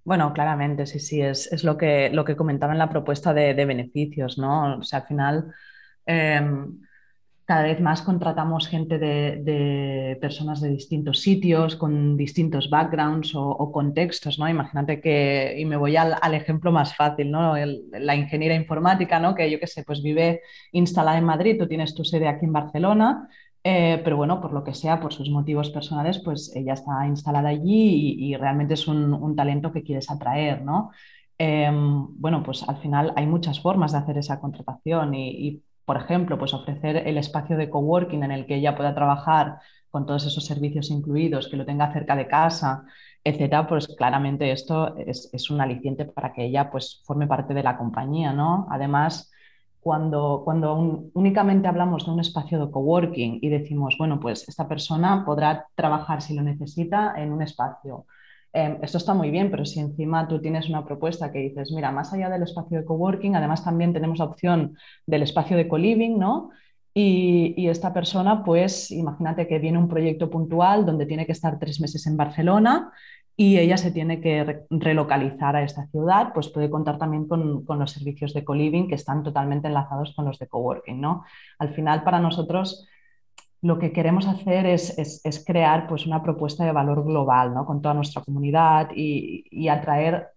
Bueno, 0.05 0.33
claramente, 0.33 0.87
sí, 0.87 0.99
sí, 0.99 1.21
es, 1.21 1.53
es 1.53 1.65
lo, 1.65 1.77
que, 1.77 2.11
lo 2.11 2.25
que 2.25 2.37
comentaba 2.37 2.73
en 2.73 2.79
la 2.79 2.89
propuesta 2.89 3.35
de, 3.35 3.55
de 3.55 3.65
beneficios, 3.67 4.39
¿no? 4.39 4.79
O 4.79 4.83
sea, 4.83 5.01
al 5.01 5.07
final 5.07 5.53
Em, 6.07 6.79
cada 7.47 7.63
vez 7.63 7.81
más 7.81 8.03
contratamos 8.03 8.67
gente 8.67 8.99
de, 8.99 10.19
personas 10.21 10.61
de 10.61 10.69
distintos 10.71 11.21
sitios, 11.21 11.77
con 11.77 12.17
distintos 12.17 12.69
backgrounds 12.69 13.35
o, 13.37 13.71
contextos, 13.71 14.39
¿no? 14.41 14.49
Imagínate 14.49 15.01
que, 15.01 15.55
y 15.57 15.65
me 15.65 15.77
voy 15.77 15.97
al, 15.97 16.35
ejemplo 16.35 16.73
más 16.73 16.97
fácil, 16.97 17.31
¿no? 17.31 17.55
la 17.57 18.17
ingeniera 18.17 18.57
informática, 18.57 19.21
¿no? 19.21 19.37
Que 19.37 19.49
yo 19.49 19.61
qué 19.61 19.69
sé, 19.69 19.85
pues 19.85 20.03
vive 20.03 20.41
instalada 20.73 21.19
en 21.19 21.25
Madrid, 21.25 21.57
tú 21.57 21.69
tienes 21.69 21.95
tu 21.95 22.05
sede 22.05 22.27
aquí 22.27 22.47
en 22.47 22.53
Barcelona, 22.53 23.29
eh, 23.63 24.01
pero 24.03 24.17
bueno, 24.17 24.41
por 24.41 24.53
lo 24.53 24.65
que 24.65 24.75
sea, 24.75 24.99
por 24.99 25.13
sus 25.13 25.31
motivos 25.31 25.71
personales, 25.71 26.21
pues 26.25 26.53
ella 26.57 26.73
está 26.73 27.07
instalada 27.07 27.51
allí 27.51 28.17
y, 28.19 28.37
realmente 28.37 28.75
es 28.75 28.89
un, 28.89 29.37
talento 29.37 29.73
que 29.73 29.85
quieres 29.85 30.11
atraer, 30.11 30.63
¿no? 30.63 30.91
Em, 31.39 32.07
bueno, 32.21 32.43
pues 32.43 32.69
al 32.69 32.79
final 32.79 33.13
hay 33.15 33.27
muchas 33.27 33.61
formas 33.61 33.93
de 33.93 33.99
hacer 33.99 34.19
esa 34.19 34.41
contratación 34.41 35.15
y 35.15 35.63
por 35.87 35.97
ejemplo, 35.97 36.37
pues 36.39 36.53
ofrecer 36.53 36.97
el 37.09 37.17
espacio 37.17 37.57
de 37.57 37.71
coworking 37.71 38.25
en 38.25 38.33
el 38.33 38.45
que 38.45 38.57
ella 38.57 38.77
pueda 38.77 38.95
trabajar 38.95 39.61
con 39.91 40.05
todos 40.05 40.27
esos 40.27 40.45
servicios 40.45 40.91
incluidos, 40.91 41.49
que 41.49 41.57
lo 41.57 41.65
tenga 41.65 41.93
cerca 41.93 42.17
de 42.17 42.27
casa, 42.27 42.85
etcétera, 43.25 43.67
pues 43.67 43.89
claramente 43.97 44.51
esto 44.53 44.97
es, 44.97 45.51
un 45.51 45.61
aliciente 45.61 46.05
para 46.05 46.33
que 46.33 46.45
ella 46.45 46.71
pues 46.71 47.03
forme 47.05 47.27
parte 47.27 47.55
de 47.55 47.63
la 47.63 47.79
compañía, 47.79 48.33
¿no? 48.33 48.67
Además, 48.71 49.31
cuando, 49.81 50.43
cuando 50.45 50.75
únicamente 51.15 51.69
hablamos 51.69 52.05
de 52.05 52.13
un 52.13 52.21
espacio 52.21 52.59
de 52.65 52.71
coworking 52.71 53.39
y 53.41 53.49
decimos, 53.49 53.97
bueno, 53.97 54.19
pues 54.19 54.49
esta 54.49 54.69
persona 54.69 55.25
podrá 55.25 55.69
trabajar 55.77 56.21
si 56.21 56.35
lo 56.35 56.43
necesita 56.43 57.15
en 57.17 57.33
un 57.33 57.43
espacio 57.43 58.07
Em, 58.57 58.79
esto 58.81 58.97
está 58.97 59.13
muy 59.13 59.31
bien, 59.31 59.51
pero 59.51 59.67
si 59.67 59.81
encima 59.81 60.27
tú 60.27 60.41
tienes 60.41 60.71
una 60.71 60.83
propuesta 60.83 61.31
que 61.31 61.41
dices, 61.41 61.71
mira, 61.73 61.93
más 61.93 62.15
allá 62.15 62.31
del 62.31 62.43
espacio 62.43 62.79
de 62.79 62.87
coworking, 62.87 63.37
además 63.37 63.63
también 63.63 63.93
tenemos 63.93 64.19
la 64.19 64.25
opción 64.25 64.79
del 65.07 65.25
espacio 65.25 65.59
de 65.59 65.69
co-living, 65.69 66.19
¿no? 66.19 66.49
Y, 66.95 67.69
esta 67.69 67.93
persona, 67.93 68.43
pues 68.43 68.91
imagínate 68.91 69.47
que 69.47 69.59
viene 69.59 69.77
un 69.77 69.89
proyecto 69.89 70.31
puntual 70.31 70.87
donde 70.87 71.05
tiene 71.05 71.27
que 71.27 71.33
estar 71.33 71.59
tres 71.59 71.81
meses 71.83 72.07
en 72.07 72.17
Barcelona 72.17 72.91
y 73.37 73.59
ella 73.59 73.77
se 73.77 73.91
tiene 73.91 74.23
que 74.23 74.65
relocalizar 74.71 75.55
a 75.57 75.63
esta 75.63 75.87
ciudad, 75.89 76.33
pues 76.33 76.49
puede 76.49 76.71
contar 76.71 76.97
también 76.97 77.29
con, 77.29 77.67
los 77.69 77.91
servicios 77.91 78.33
de 78.33 78.43
co-living 78.43 78.89
que 78.89 78.95
están 78.95 79.23
totalmente 79.23 79.69
enlazados 79.69 80.15
con 80.17 80.25
los 80.25 80.39
de 80.39 80.47
coworking, 80.47 80.99
¿no? 80.99 81.25
Al 81.59 81.75
final, 81.75 82.03
para 82.05 82.21
nosotros, 82.21 82.89
lo 83.67 83.79
que 83.79 83.93
queremos 83.93 84.27
hacer 84.27 84.67
es, 84.67 84.97
es, 84.99 85.45
crear 85.45 85.87
pues, 85.89 86.07
una 86.07 86.23
propuesta 86.23 86.65
de 86.65 86.73
valor 86.73 87.05
global, 87.05 87.55
¿no? 87.55 87.67
Con 87.67 87.83
toda 87.83 87.95
nuestra 87.95 88.23
comunidad 88.23 88.91
y, 88.95 89.45
y 89.51 89.69
atraer 89.69 90.29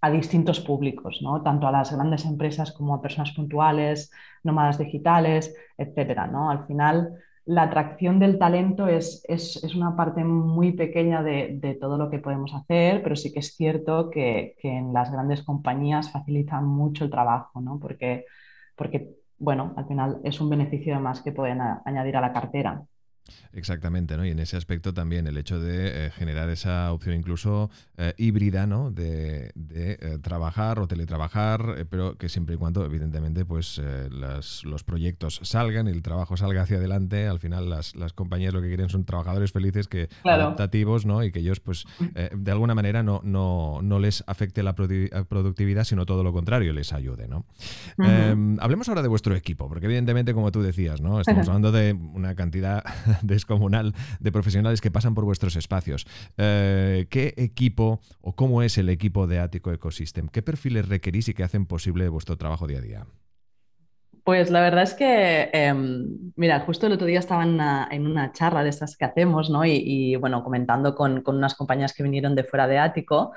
a 0.00 0.10
distintos 0.10 0.60
públicos, 0.60 1.20
¿no? 1.22 1.42
tanto 1.42 1.66
a 1.66 1.72
las 1.72 1.92
grandes 1.92 2.24
empresas 2.24 2.72
como 2.72 2.94
a 2.94 3.02
personas 3.02 3.32
puntuales, 3.32 4.10
nómadas 4.44 4.78
digitales, 4.78 5.54
etcétera. 5.76 6.26
¿no? 6.28 6.50
Al 6.50 6.66
final, 6.66 7.14
la 7.46 7.62
atracción 7.62 8.18
del 8.20 8.38
talento 8.38 8.86
es, 8.86 9.24
es, 9.28 9.74
una 9.74 9.96
parte 9.96 10.22
muy 10.22 10.72
pequeña 10.72 11.22
de, 11.22 11.76
todo 11.80 11.98
lo 11.98 12.10
que 12.10 12.18
podemos 12.18 12.54
hacer, 12.54 13.02
pero 13.02 13.16
sí 13.16 13.32
que 13.32 13.40
es 13.40 13.56
cierto 13.56 14.10
que, 14.10 14.54
en 14.62 14.92
las 14.92 15.10
grandes 15.10 15.42
compañías 15.42 16.12
facilitan 16.12 16.64
mucho 16.64 17.04
el 17.04 17.10
trabajo, 17.10 17.60
¿no? 17.60 17.78
porque, 17.80 18.26
porque, 18.76 19.17
bueno, 19.38 19.74
al 19.76 19.86
final 19.86 20.20
es 20.24 20.40
un 20.40 20.50
beneficio 20.50 20.98
más 21.00 21.22
que 21.22 21.32
pueden 21.32 21.60
añadir 21.60 22.16
a 22.16 22.20
la 22.20 22.32
cartera. 22.32 22.84
Exactamente, 23.52 24.16
¿no? 24.16 24.24
Y 24.24 24.30
en 24.30 24.38
ese 24.38 24.56
aspecto 24.56 24.94
también 24.94 25.26
el 25.26 25.36
hecho 25.36 25.60
de 25.60 26.06
eh, 26.06 26.10
generar 26.10 26.48
esa 26.50 26.92
opción 26.92 27.14
incluso 27.14 27.70
eh, 27.96 28.14
híbrida, 28.16 28.66
¿no? 28.66 28.90
De, 28.90 29.52
eh, 29.74 30.18
trabajar 30.22 30.78
o 30.78 30.86
teletrabajar, 30.86 31.86
pero 31.90 32.16
que 32.16 32.28
siempre 32.28 32.54
y 32.54 32.58
cuando, 32.58 32.84
evidentemente, 32.84 33.44
pues 33.44 33.80
los 34.10 34.84
proyectos 34.84 35.40
salgan 35.42 35.88
y 35.88 35.90
el 35.90 36.02
trabajo 36.02 36.36
salga 36.36 36.62
hacia 36.62 36.78
adelante. 36.78 37.26
Al 37.26 37.38
final 37.38 37.68
las, 37.68 37.94
compañías 38.14 38.52
lo 38.54 38.60
que 38.60 38.68
quieren 38.68 38.88
son 38.88 39.04
trabajadores 39.04 39.52
felices, 39.52 39.88
que 39.88 40.08
adaptativos, 40.24 41.06
¿no? 41.06 41.22
Y 41.22 41.32
que 41.32 41.40
ellos, 41.40 41.60
pues, 41.60 41.84
de 41.98 42.50
alguna 42.50 42.74
manera 42.74 43.02
no, 43.02 43.20
no, 43.24 43.80
no, 43.82 43.98
les 43.98 44.24
afecte 44.26 44.62
la 44.62 44.74
productividad, 44.74 45.84
sino 45.84 46.06
todo 46.06 46.22
lo 46.22 46.32
contrario, 46.32 46.72
les 46.72 46.92
ayude, 46.92 47.28
¿no? 47.28 47.44
Em, 47.98 48.58
hablemos 48.60 48.88
ahora 48.88 49.02
de 49.02 49.08
vuestro 49.08 49.34
equipo, 49.34 49.68
porque 49.68 49.86
evidentemente, 49.86 50.34
como 50.34 50.50
tú 50.50 50.62
decías, 50.62 51.00
¿no? 51.00 51.20
Estamos 51.20 51.46
hablando 51.48 51.72
de 51.72 51.92
una 51.92 52.34
cantidad 52.34 52.84
descomunal 53.22 53.94
de 54.20 54.32
profesionales 54.32 54.80
que 54.80 54.90
pasan 54.90 55.14
por 55.14 55.24
vuestros 55.24 55.56
espacios. 55.56 56.06
Eh, 56.36 57.06
¿Qué 57.10 57.34
equipo 57.36 58.00
o 58.20 58.34
cómo 58.34 58.62
es 58.62 58.78
el 58.78 58.88
equipo 58.88 59.26
de 59.26 59.38
Ático 59.40 59.72
Ecosystem? 59.72 60.28
¿Qué 60.28 60.42
perfiles 60.42 60.88
requerís 60.88 61.28
y 61.28 61.34
qué 61.34 61.44
hacen 61.44 61.66
posible 61.66 62.08
vuestro 62.08 62.36
trabajo 62.36 62.66
día 62.66 62.78
a 62.78 62.82
día? 62.82 63.06
Pues 64.24 64.50
la 64.50 64.60
verdad 64.60 64.82
es 64.82 64.92
que, 64.92 65.48
em, 65.54 66.32
mira, 66.36 66.60
justo 66.60 66.86
el 66.86 66.92
otro 66.92 67.06
día 67.06 67.18
estaba 67.18 67.44
en 67.44 68.06
una, 68.06 68.30
charla 68.32 68.62
de 68.62 68.68
estas 68.68 68.94
que 68.94 69.06
hacemos, 69.06 69.48
¿no? 69.48 69.64
Y, 69.64 70.16
bueno, 70.16 70.44
comentando 70.44 70.94
con, 70.94 71.22
con, 71.22 71.36
unas 71.36 71.54
compañías 71.54 71.94
que 71.94 72.02
vinieron 72.02 72.34
de 72.34 72.44
fuera 72.44 72.66
de 72.66 72.76
Ático, 72.76 73.32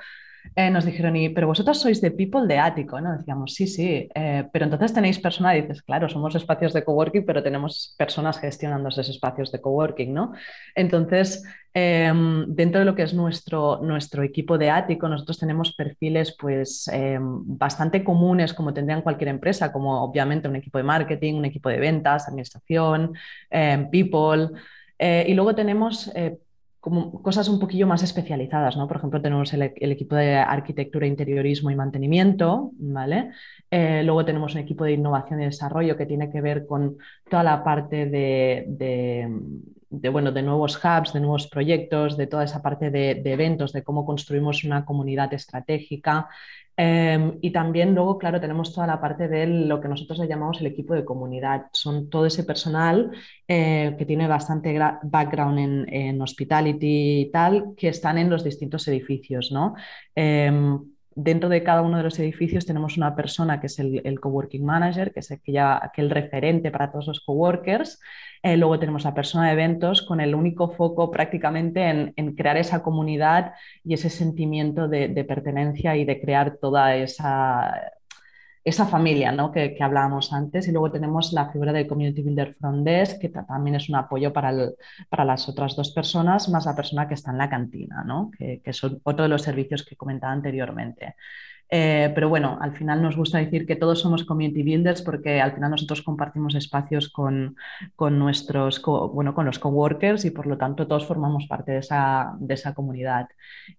eh, 0.54 0.70
nos 0.70 0.84
dijeron, 0.84 1.16
y, 1.16 1.30
pero 1.30 1.46
vosotros 1.46 1.80
sois 1.80 2.00
de 2.00 2.10
People 2.10 2.46
de 2.46 2.58
Ático, 2.58 3.00
¿no? 3.00 3.16
Decíamos, 3.16 3.54
sí, 3.54 3.66
sí, 3.66 4.08
eh, 4.14 4.44
pero 4.52 4.66
entonces 4.66 4.92
tenéis 4.92 5.18
personas, 5.18 5.56
y 5.56 5.62
dices, 5.62 5.82
claro, 5.82 6.08
somos 6.08 6.34
espacios 6.34 6.72
de 6.72 6.84
coworking, 6.84 7.24
pero 7.24 7.42
tenemos 7.42 7.94
personas 7.96 8.38
gestionando 8.38 8.88
esos 8.90 9.08
espacios 9.08 9.50
de 9.50 9.60
coworking, 9.60 10.12
¿no? 10.12 10.32
Entonces, 10.74 11.42
em, 11.72 12.44
dentro 12.48 12.80
de 12.80 12.84
lo 12.84 12.94
que 12.94 13.02
es 13.02 13.14
nuestro, 13.14 13.80
nuestro 13.82 14.22
equipo 14.22 14.58
de 14.58 14.70
Ático, 14.70 15.08
nosotros 15.08 15.38
tenemos 15.38 15.74
perfiles 15.74 16.36
pues 16.38 16.86
em, 16.88 17.22
bastante 17.56 18.04
comunes 18.04 18.52
como 18.52 18.74
tendrían 18.74 19.02
cualquier 19.02 19.28
empresa, 19.28 19.72
como 19.72 20.02
obviamente 20.02 20.48
un 20.48 20.56
equipo 20.56 20.76
de 20.78 20.84
marketing, 20.84 21.34
un 21.34 21.44
equipo 21.46 21.70
de 21.70 21.78
ventas, 21.78 22.28
administración, 22.28 23.14
em, 23.50 23.88
people. 23.90 24.50
Eh, 24.98 25.24
y 25.28 25.34
luego 25.34 25.54
tenemos 25.54 26.12
como 26.82 27.22
cosas 27.22 27.48
un 27.48 27.60
poquillo 27.60 27.86
más 27.86 28.02
especializadas, 28.02 28.76
¿no? 28.76 28.88
Por 28.88 28.96
ejemplo, 28.96 29.22
tenemos 29.22 29.52
el, 29.52 29.62
equipo 29.62 30.16
de 30.16 30.34
arquitectura, 30.34 31.06
interiorismo 31.06 31.70
y 31.70 31.76
mantenimiento, 31.76 32.72
¿vale? 32.74 33.30
Eh, 33.70 34.02
luego 34.02 34.24
tenemos 34.24 34.54
un 34.54 34.62
equipo 34.62 34.82
de 34.82 34.94
innovación 34.94 35.40
y 35.40 35.44
desarrollo 35.44 35.96
que 35.96 36.06
tiene 36.06 36.28
que 36.28 36.40
ver 36.40 36.66
con 36.66 36.98
toda 37.30 37.44
la 37.44 37.62
parte 37.62 38.06
de, 38.06 38.64
de, 38.66 40.08
bueno, 40.08 40.32
de 40.32 40.42
nuevos 40.42 40.76
hubs, 40.84 41.12
de 41.12 41.20
nuevos 41.20 41.46
proyectos, 41.46 42.16
de 42.16 42.26
toda 42.26 42.42
esa 42.42 42.60
parte 42.62 42.90
de, 42.90 43.14
de 43.14 43.32
eventos, 43.32 43.72
de 43.72 43.84
cómo 43.84 44.04
construimos 44.04 44.64
una 44.64 44.84
comunidad 44.84 45.32
estratégica. 45.34 46.28
Em, 46.84 47.38
y 47.40 47.52
también 47.52 47.94
luego, 47.94 48.18
claro, 48.18 48.40
tenemos 48.40 48.74
toda 48.74 48.88
la 48.88 49.00
parte 49.00 49.28
de 49.28 49.46
lo 49.46 49.80
que 49.80 49.86
nosotros 49.86 50.18
le 50.18 50.26
llamamos 50.26 50.60
el 50.60 50.66
equipo 50.66 50.94
de 50.94 51.04
comunidad. 51.04 51.66
Son 51.72 52.10
todo 52.10 52.26
ese 52.26 52.42
personal 52.42 53.12
eh, 53.46 53.94
que 53.96 54.04
tiene 54.04 54.26
bastante 54.26 54.76
background 55.04 55.86
en, 55.88 56.20
hospitality 56.20 57.20
y 57.20 57.30
tal, 57.30 57.74
que 57.76 57.86
están 57.86 58.18
en 58.18 58.28
los 58.28 58.42
distintos 58.42 58.88
edificios, 58.88 59.52
¿no? 59.52 59.74
Em, 60.16 60.80
dentro 61.14 61.48
de 61.48 61.62
cada 61.62 61.82
uno 61.82 61.98
de 61.98 62.02
los 62.04 62.18
edificios 62.18 62.66
tenemos 62.66 62.96
una 62.96 63.14
persona 63.14 63.60
que 63.60 63.66
es 63.66 63.78
el, 63.78 64.00
el 64.04 64.20
coworking 64.20 64.64
manager, 64.64 65.12
que 65.12 65.20
es 65.20 65.30
el, 65.30 65.40
que 65.40 65.52
ya, 65.52 65.90
que 65.94 66.02
el 66.02 66.10
referente 66.10 66.70
para 66.70 66.90
todos 66.90 67.06
los 67.06 67.20
coworkers. 67.20 68.00
Eh, 68.42 68.56
luego 68.56 68.78
tenemos 68.78 69.04
la 69.04 69.14
persona 69.14 69.46
de 69.46 69.52
eventos 69.52 70.02
con 70.02 70.20
el 70.20 70.34
único 70.34 70.70
foco 70.70 71.10
prácticamente 71.10 72.12
en, 72.16 72.34
crear 72.34 72.56
esa 72.56 72.82
comunidad 72.82 73.52
y 73.84 73.94
ese 73.94 74.10
sentimiento 74.10 74.88
de, 74.88 75.24
pertenencia 75.28 75.96
y 75.96 76.04
de 76.04 76.20
crear 76.20 76.56
toda 76.60 76.96
esa, 76.96 77.92
esa 78.64 78.86
familia 78.86 79.32
¿no? 79.32 79.50
que, 79.52 79.76
hablábamos 79.80 80.32
antes. 80.32 80.68
Y 80.68 80.72
luego 80.72 80.90
tenemos 80.90 81.32
la 81.32 81.50
figura 81.50 81.72
del 81.72 81.86
Community 81.86 82.22
Builder 82.22 82.54
Front 82.54 82.84
Desk, 82.84 83.20
que 83.20 83.28
también 83.28 83.76
es 83.76 83.88
un 83.88 83.96
apoyo 83.96 84.32
para, 84.32 84.52
para 85.08 85.24
las 85.24 85.48
otras 85.48 85.76
dos 85.76 85.90
personas, 85.92 86.48
más 86.48 86.66
la 86.66 86.76
persona 86.76 87.08
que 87.08 87.14
está 87.14 87.30
en 87.30 87.38
la 87.38 87.50
cantina, 87.50 88.04
¿no? 88.04 88.30
que, 88.36 88.60
que 88.64 88.72
son 88.72 89.00
otro 89.04 89.24
de 89.24 89.28
los 89.28 89.42
servicios 89.42 89.84
que 89.84 89.96
comentaba 89.96 90.32
anteriormente. 90.32 91.16
Eh, 91.74 92.12
pero 92.14 92.28
bueno, 92.28 92.58
al 92.60 92.76
final 92.76 93.00
nos 93.00 93.16
gusta 93.16 93.38
decir 93.38 93.64
que 93.66 93.76
todos 93.76 93.98
somos 93.98 94.24
community 94.24 94.62
builders 94.62 95.00
porque 95.00 95.40
al 95.40 95.54
final 95.54 95.70
nosotros 95.70 96.02
compartimos 96.02 96.54
espacios 96.54 97.08
con, 97.08 97.56
con 97.96 98.18
nuestros, 98.18 98.82
bueno, 98.82 99.34
con 99.34 99.46
los 99.46 99.58
coworkers 99.58 100.26
y 100.26 100.32
por 100.32 100.46
lo 100.46 100.58
tanto 100.58 100.86
todos 100.86 101.06
formamos 101.06 101.46
parte 101.46 101.72
de 101.72 101.78
esa, 101.78 102.36
de 102.38 102.52
esa 102.52 102.74
comunidad. 102.74 103.26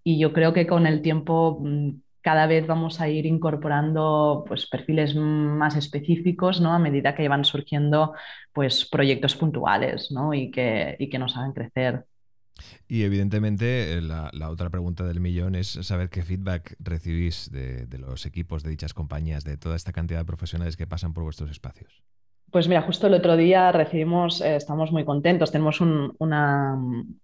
Y 0.02 0.18
yo 0.18 0.32
creo 0.32 0.52
que 0.52 0.66
con 0.66 0.88
el 0.88 1.02
tiempo 1.02 1.60
mm, 1.62 1.90
cada 2.24 2.46
vez 2.46 2.66
vamos 2.66 3.02
a 3.02 3.08
ir 3.10 3.26
incorporando 3.26 4.44
pues, 4.48 4.66
perfiles 4.66 5.14
más 5.14 5.76
específicos 5.76 6.58
¿no? 6.58 6.72
a 6.72 6.78
medida 6.78 7.14
que 7.14 7.28
van 7.28 7.44
surgiendo 7.44 8.14
pues, 8.50 8.86
proyectos 8.86 9.36
puntuales 9.36 10.10
¿no? 10.10 10.32
y, 10.32 10.50
que, 10.50 10.96
y 10.98 11.10
que 11.10 11.18
nos 11.18 11.36
hagan 11.36 11.52
crecer. 11.52 12.06
Y 12.88 13.02
evidentemente 13.02 13.92
eh, 13.92 14.00
la, 14.00 14.30
otra 14.48 14.70
pregunta 14.70 15.04
del 15.04 15.20
millón 15.20 15.54
es 15.54 15.68
saber 15.82 16.08
qué 16.08 16.22
feedback 16.22 16.76
recibís 16.78 17.50
de, 17.50 17.86
los 17.98 18.24
equipos 18.24 18.62
de 18.62 18.70
dichas 18.70 18.94
compañías, 18.94 19.44
de 19.44 19.58
toda 19.58 19.76
esta 19.76 19.92
cantidad 19.92 20.20
de 20.20 20.24
profesionales 20.24 20.78
que 20.78 20.86
pasan 20.86 21.12
por 21.12 21.24
vuestros 21.24 21.50
espacios. 21.50 22.02
Pues 22.54 22.68
mira, 22.68 22.82
justo 22.82 23.08
el 23.08 23.14
otro 23.14 23.36
día 23.36 23.72
recibimos, 23.72 24.40
eh, 24.40 24.54
estamos 24.54 24.92
muy 24.92 25.04
contentos, 25.04 25.50
tenemos 25.50 25.80
una, 25.80 26.78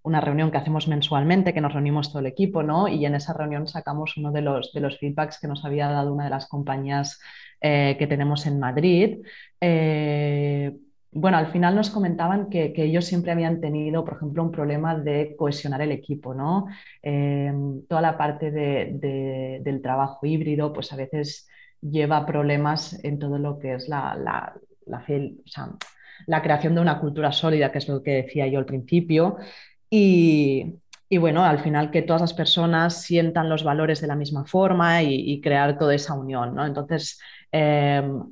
reunión 0.04 0.50
que 0.50 0.58
hacemos 0.58 0.88
mensualmente, 0.88 1.54
que 1.54 1.60
nos 1.60 1.72
reunimos 1.72 2.08
todo 2.08 2.18
el 2.18 2.26
equipo, 2.26 2.64
¿no? 2.64 2.88
Y 2.88 3.06
en 3.06 3.14
esa 3.14 3.32
reunión 3.32 3.68
sacamos 3.68 4.16
uno 4.16 4.32
de 4.32 4.42
los, 4.42 4.72
feedbacks 4.72 5.38
que 5.38 5.46
nos 5.46 5.64
había 5.64 5.86
dado 5.88 6.12
una 6.12 6.24
de 6.24 6.30
las 6.30 6.48
compañías 6.48 7.20
eh, 7.60 7.94
que 7.96 8.08
tenemos 8.08 8.44
en 8.46 8.58
Madrid 8.58 9.18
bueno, 11.12 11.36
al 11.38 11.52
final 11.52 11.76
nos 11.76 11.90
comentaban 11.90 12.50
que, 12.50 12.72
ellos 12.76 13.04
siempre 13.04 13.30
habían 13.30 13.60
tenido, 13.60 14.04
por 14.04 14.14
ejemplo, 14.14 14.42
un 14.42 14.50
problema 14.50 14.96
de 14.96 15.36
cohesionar 15.38 15.80
el 15.82 15.92
equipo, 15.92 16.34
¿no? 16.34 16.66
Toda 17.88 18.00
la 18.00 18.18
parte 18.18 18.50
del 18.50 19.80
trabajo 19.80 20.26
híbrido, 20.26 20.72
pues 20.72 20.92
a 20.92 20.96
veces 20.96 21.48
lleva 21.80 22.26
problemas 22.26 23.02
en 23.04 23.18
todo 23.20 23.38
lo 23.38 23.58
que 23.60 23.74
es 23.74 23.88
la, 23.88 24.54
la, 24.90 26.42
creación 26.42 26.74
de 26.74 26.80
una 26.80 27.00
cultura 27.00 27.32
sólida, 27.32 27.72
que 27.72 27.78
es 27.78 27.88
lo 27.88 28.02
que 28.02 28.22
decía 28.22 28.46
yo 28.46 28.58
al 28.58 28.66
principio. 28.66 29.36
Y, 29.88 30.78
bueno, 31.18 31.44
al 31.44 31.58
final 31.60 31.90
que 31.90 32.02
todas 32.02 32.20
las 32.20 32.34
personas 32.34 33.02
sientan 33.02 33.48
los 33.48 33.64
valores 33.64 34.00
de 34.00 34.06
la 34.06 34.16
misma 34.16 34.44
forma 34.44 35.02
y, 35.02 35.40
crear 35.40 35.78
toda 35.78 35.94
esa 35.94 36.14
unión, 36.14 36.54
¿no? 36.54 36.66
Entonces, 36.66 37.20
em, 37.50 38.22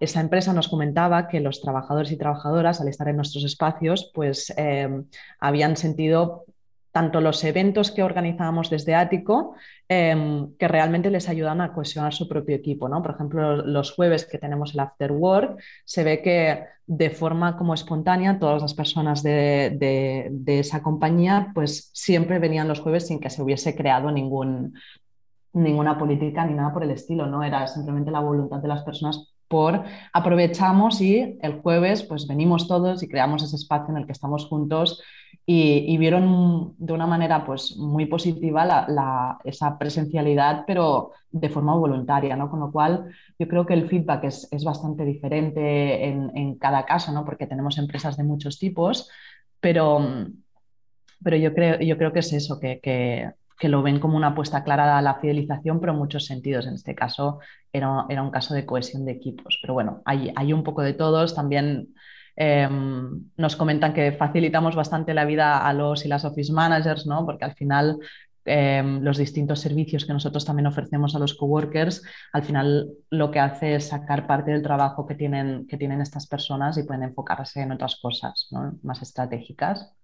esa 0.00 0.20
empresa 0.20 0.52
nos 0.52 0.68
comentaba 0.68 1.28
que 1.28 1.40
los 1.40 1.60
trabajadores 1.60 2.10
y 2.12 2.16
trabajadoras, 2.16 2.80
al 2.80 2.88
estar 2.88 3.08
en 3.08 3.16
nuestros 3.16 3.44
espacios, 3.44 4.10
pues 4.14 4.52
em, 4.56 5.04
habían 5.38 5.76
sentido 5.76 6.44
tanto 6.92 7.20
los 7.20 7.42
eventos 7.44 7.90
que 7.90 8.02
organizábamos 8.02 8.70
desde 8.70 8.94
Ático, 8.94 9.54
em, 9.88 10.54
que 10.56 10.68
realmente 10.68 11.10
les 11.10 11.28
ayudan 11.28 11.60
a 11.60 11.72
cohesionar 11.72 12.12
su 12.12 12.28
propio 12.28 12.56
equipo. 12.56 12.88
¿no? 12.88 13.02
Por 13.02 13.12
ejemplo, 13.12 13.56
los 13.64 13.92
jueves 13.92 14.26
que 14.26 14.38
tenemos 14.38 14.74
el 14.74 14.80
After 14.80 15.12
Work, 15.12 15.60
se 15.84 16.04
ve 16.04 16.22
que 16.22 16.64
de 16.86 17.10
forma 17.10 17.56
como 17.56 17.74
espontánea, 17.74 18.38
todas 18.38 18.62
las 18.62 18.74
personas 18.74 19.22
de, 19.22 20.30
esa 20.46 20.82
compañía, 20.82 21.52
pues 21.54 21.90
siempre 21.94 22.38
venían 22.40 22.66
los 22.66 22.80
jueves 22.80 23.06
sin 23.06 23.20
que 23.20 23.30
se 23.30 23.42
hubiese 23.42 23.76
creado 23.76 24.10
ninguna 24.10 25.98
política 25.98 26.44
ni 26.44 26.54
nada 26.54 26.72
por 26.72 26.82
el 26.82 26.90
estilo, 26.90 27.26
¿no? 27.26 27.44
Era 27.44 27.66
simplemente 27.68 28.10
la 28.10 28.20
voluntad 28.20 28.58
de 28.58 28.68
las 28.68 28.82
personas 28.82 29.32
por 29.46 29.82
aprovechamos 30.12 31.00
y 31.00 31.36
el 31.42 31.60
jueves 31.60 32.04
pues 32.04 32.28
venimos 32.28 32.68
todos 32.68 33.02
y 33.02 33.08
creamos 33.08 33.42
ese 33.42 33.56
espacio 33.56 33.92
en 33.92 34.00
el 34.00 34.06
que 34.06 34.12
estamos 34.12 34.46
juntos 34.46 35.02
y, 35.52 35.98
vieron 35.98 36.76
de 36.78 36.92
una 36.92 37.08
manera 37.08 37.44
pues 37.44 37.76
muy 37.76 38.06
positiva 38.06 38.86
esa 39.42 39.78
presencialidad, 39.78 40.62
pero 40.64 41.10
de 41.32 41.48
forma 41.48 41.74
voluntaria, 41.74 42.36
¿no? 42.36 42.48
Con 42.48 42.60
lo 42.60 42.70
cual 42.70 43.10
yo 43.36 43.48
creo 43.48 43.66
que 43.66 43.74
el 43.74 43.88
feedback 43.88 44.24
es, 44.24 44.64
bastante 44.64 45.04
diferente 45.04 46.06
en, 46.06 46.54
cada 46.54 46.86
caso, 46.86 47.10
¿no? 47.10 47.24
Porque 47.24 47.48
tenemos 47.48 47.78
empresas 47.78 48.16
de 48.16 48.22
muchos 48.22 48.60
tipos, 48.60 49.10
pero, 49.58 49.98
pero 51.24 51.36
yo, 51.36 51.52
creo, 51.52 51.80
yo 51.80 51.98
creo 51.98 52.12
que 52.12 52.20
es 52.20 52.32
eso, 52.32 52.60
que, 52.60 52.78
que, 52.80 53.68
lo 53.68 53.82
ven 53.82 53.98
como 53.98 54.16
una 54.16 54.28
apuesta 54.28 54.62
clara 54.62 54.96
a 54.96 55.02
la 55.02 55.16
fidelización, 55.16 55.80
pero 55.80 55.94
en 55.94 55.98
muchos 55.98 56.26
sentidos. 56.26 56.66
En 56.68 56.74
este 56.74 56.94
caso 56.94 57.40
era, 57.72 58.06
era 58.08 58.22
un 58.22 58.30
caso 58.30 58.54
de 58.54 58.64
cohesión 58.64 59.04
de 59.04 59.12
equipos. 59.12 59.58
Pero 59.60 59.74
bueno, 59.74 60.00
hay, 60.04 60.32
hay 60.36 60.52
un 60.52 60.62
poco 60.62 60.82
de 60.82 60.94
todos. 60.94 61.34
También 61.34 61.88
Em, 62.42 63.30
nos 63.36 63.54
comentan 63.54 63.92
que 63.92 64.12
facilitamos 64.12 64.74
bastante 64.74 65.12
la 65.12 65.26
vida 65.26 65.58
a 65.58 65.74
los 65.74 66.06
y 66.06 66.08
las 66.08 66.24
office 66.24 66.50
managers, 66.50 67.06
¿no? 67.06 67.26
porque 67.26 67.44
al 67.44 67.52
final 67.52 67.98
em, 68.46 69.02
los 69.02 69.18
distintos 69.18 69.60
servicios 69.60 70.06
que 70.06 70.14
nosotros 70.14 70.46
también 70.46 70.66
ofrecemos 70.66 71.14
a 71.14 71.18
los 71.18 71.34
coworkers, 71.34 72.02
al 72.32 72.42
final 72.42 72.92
lo 73.10 73.30
que 73.30 73.40
hace 73.40 73.74
es 73.74 73.88
sacar 73.88 74.26
parte 74.26 74.52
del 74.52 74.62
trabajo 74.62 75.06
que 75.06 75.16
tienen, 75.16 75.66
que 75.66 75.76
tienen 75.76 76.00
estas 76.00 76.26
personas 76.26 76.78
y 76.78 76.84
pueden 76.84 77.02
enfocarse 77.02 77.60
en 77.60 77.72
otras 77.72 77.96
cosas 78.00 78.48
más 78.82 79.02
estratégicas. 79.02 79.94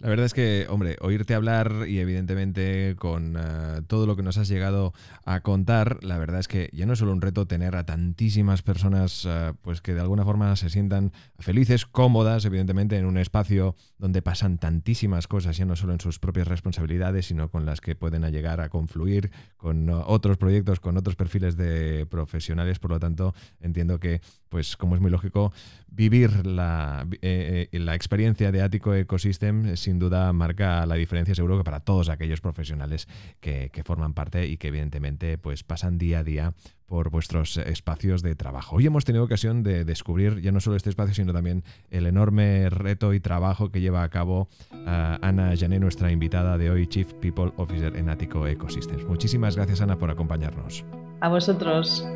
La 0.00 0.08
verdad 0.08 0.26
es 0.26 0.34
que, 0.34 0.66
hombre, 0.70 0.96
oírte 1.00 1.34
hablar 1.34 1.86
y 1.88 1.98
evidentemente 1.98 2.94
con 3.00 3.36
eh, 3.36 3.82
todo 3.88 4.06
lo 4.06 4.14
que 4.14 4.22
nos 4.22 4.38
has 4.38 4.46
llegado 4.46 4.92
a 5.24 5.40
contar, 5.40 6.04
la 6.04 6.18
verdad 6.18 6.38
es 6.38 6.46
que 6.46 6.70
ya 6.72 6.86
no 6.86 6.92
es 6.92 7.00
solo 7.00 7.10
un 7.10 7.20
reto 7.20 7.46
tener 7.46 7.74
a 7.74 7.84
tantísimas 7.84 8.62
personas 8.62 9.26
eh, 9.28 9.52
pues 9.60 9.80
que 9.80 9.94
de 9.94 10.00
alguna 10.00 10.24
forma 10.24 10.54
se 10.54 10.70
sientan 10.70 11.12
felices, 11.40 11.84
cómodas, 11.84 12.44
evidentemente, 12.44 12.96
en 12.96 13.06
un 13.06 13.18
espacio 13.18 13.74
donde 13.98 14.22
pasan 14.22 14.58
tantísimas 14.58 15.26
cosas, 15.26 15.56
ya 15.56 15.64
no 15.64 15.74
solo 15.74 15.94
en 15.94 16.00
sus 16.00 16.20
propias 16.20 16.46
responsabilidades, 16.46 17.26
sino 17.26 17.50
con 17.50 17.66
las 17.66 17.80
que 17.80 17.96
pueden 17.96 18.22
llegar 18.30 18.60
a 18.60 18.68
confluir 18.68 19.32
con 19.56 19.90
otros 19.90 20.36
proyectos, 20.36 20.78
con 20.78 20.96
otros 20.96 21.16
perfiles 21.16 21.56
de 21.56 22.06
profesionales. 22.06 22.78
Por 22.78 22.92
lo 22.92 23.00
tanto, 23.00 23.34
entiendo 23.60 23.98
que, 23.98 24.20
pues 24.48 24.76
como 24.76 24.94
es 24.94 25.00
muy 25.00 25.10
lógico, 25.10 25.52
vivir 25.88 26.46
la, 26.46 27.06
eh, 27.22 27.68
eh, 27.72 27.78
la 27.80 27.94
experiencia 27.94 28.52
de 28.52 28.62
Ático 28.62 28.94
Ecosystem 28.94 29.76
sin 29.88 29.98
duda 29.98 30.30
marca 30.34 30.84
la 30.84 30.96
diferencia 30.96 31.34
seguro 31.34 31.56
que 31.56 31.64
para 31.64 31.80
todos 31.80 32.10
aquellos 32.10 32.42
profesionales 32.42 33.08
que, 33.40 33.70
que 33.72 33.82
forman 33.82 34.12
parte 34.12 34.46
y 34.46 34.58
que 34.58 34.68
evidentemente 34.68 35.38
pues 35.38 35.64
pasan 35.64 35.96
día 35.96 36.18
a 36.18 36.24
día 36.24 36.52
por 36.84 37.08
vuestros 37.08 37.56
espacios 37.56 38.20
de 38.20 38.34
trabajo. 38.34 38.76
Hoy 38.76 38.84
hemos 38.84 39.06
tenido 39.06 39.24
ocasión 39.24 39.62
de 39.62 39.86
descubrir 39.86 40.42
ya 40.42 40.52
no 40.52 40.60
solo 40.60 40.76
este 40.76 40.90
espacio, 40.90 41.14
sino 41.14 41.32
también 41.32 41.64
el 41.90 42.06
enorme 42.06 42.68
reto 42.68 43.14
y 43.14 43.20
trabajo 43.20 43.70
que 43.70 43.80
lleva 43.80 44.02
a 44.02 44.10
cabo 44.10 44.50
uh, 44.72 44.76
Ana 45.22 45.54
Jané, 45.58 45.78
nuestra 45.80 46.12
invitada 46.12 46.58
de 46.58 46.70
hoy, 46.70 46.86
Chief 46.86 47.10
People 47.14 47.52
Officer 47.56 47.96
en 47.96 48.10
Atico 48.10 48.46
Ecosystems. 48.46 49.06
Muchísimas 49.06 49.56
gracias, 49.56 49.80
Ana, 49.80 49.96
por 49.96 50.10
acompañarnos. 50.10 50.84
A 51.22 51.30
vosotros. 51.30 52.06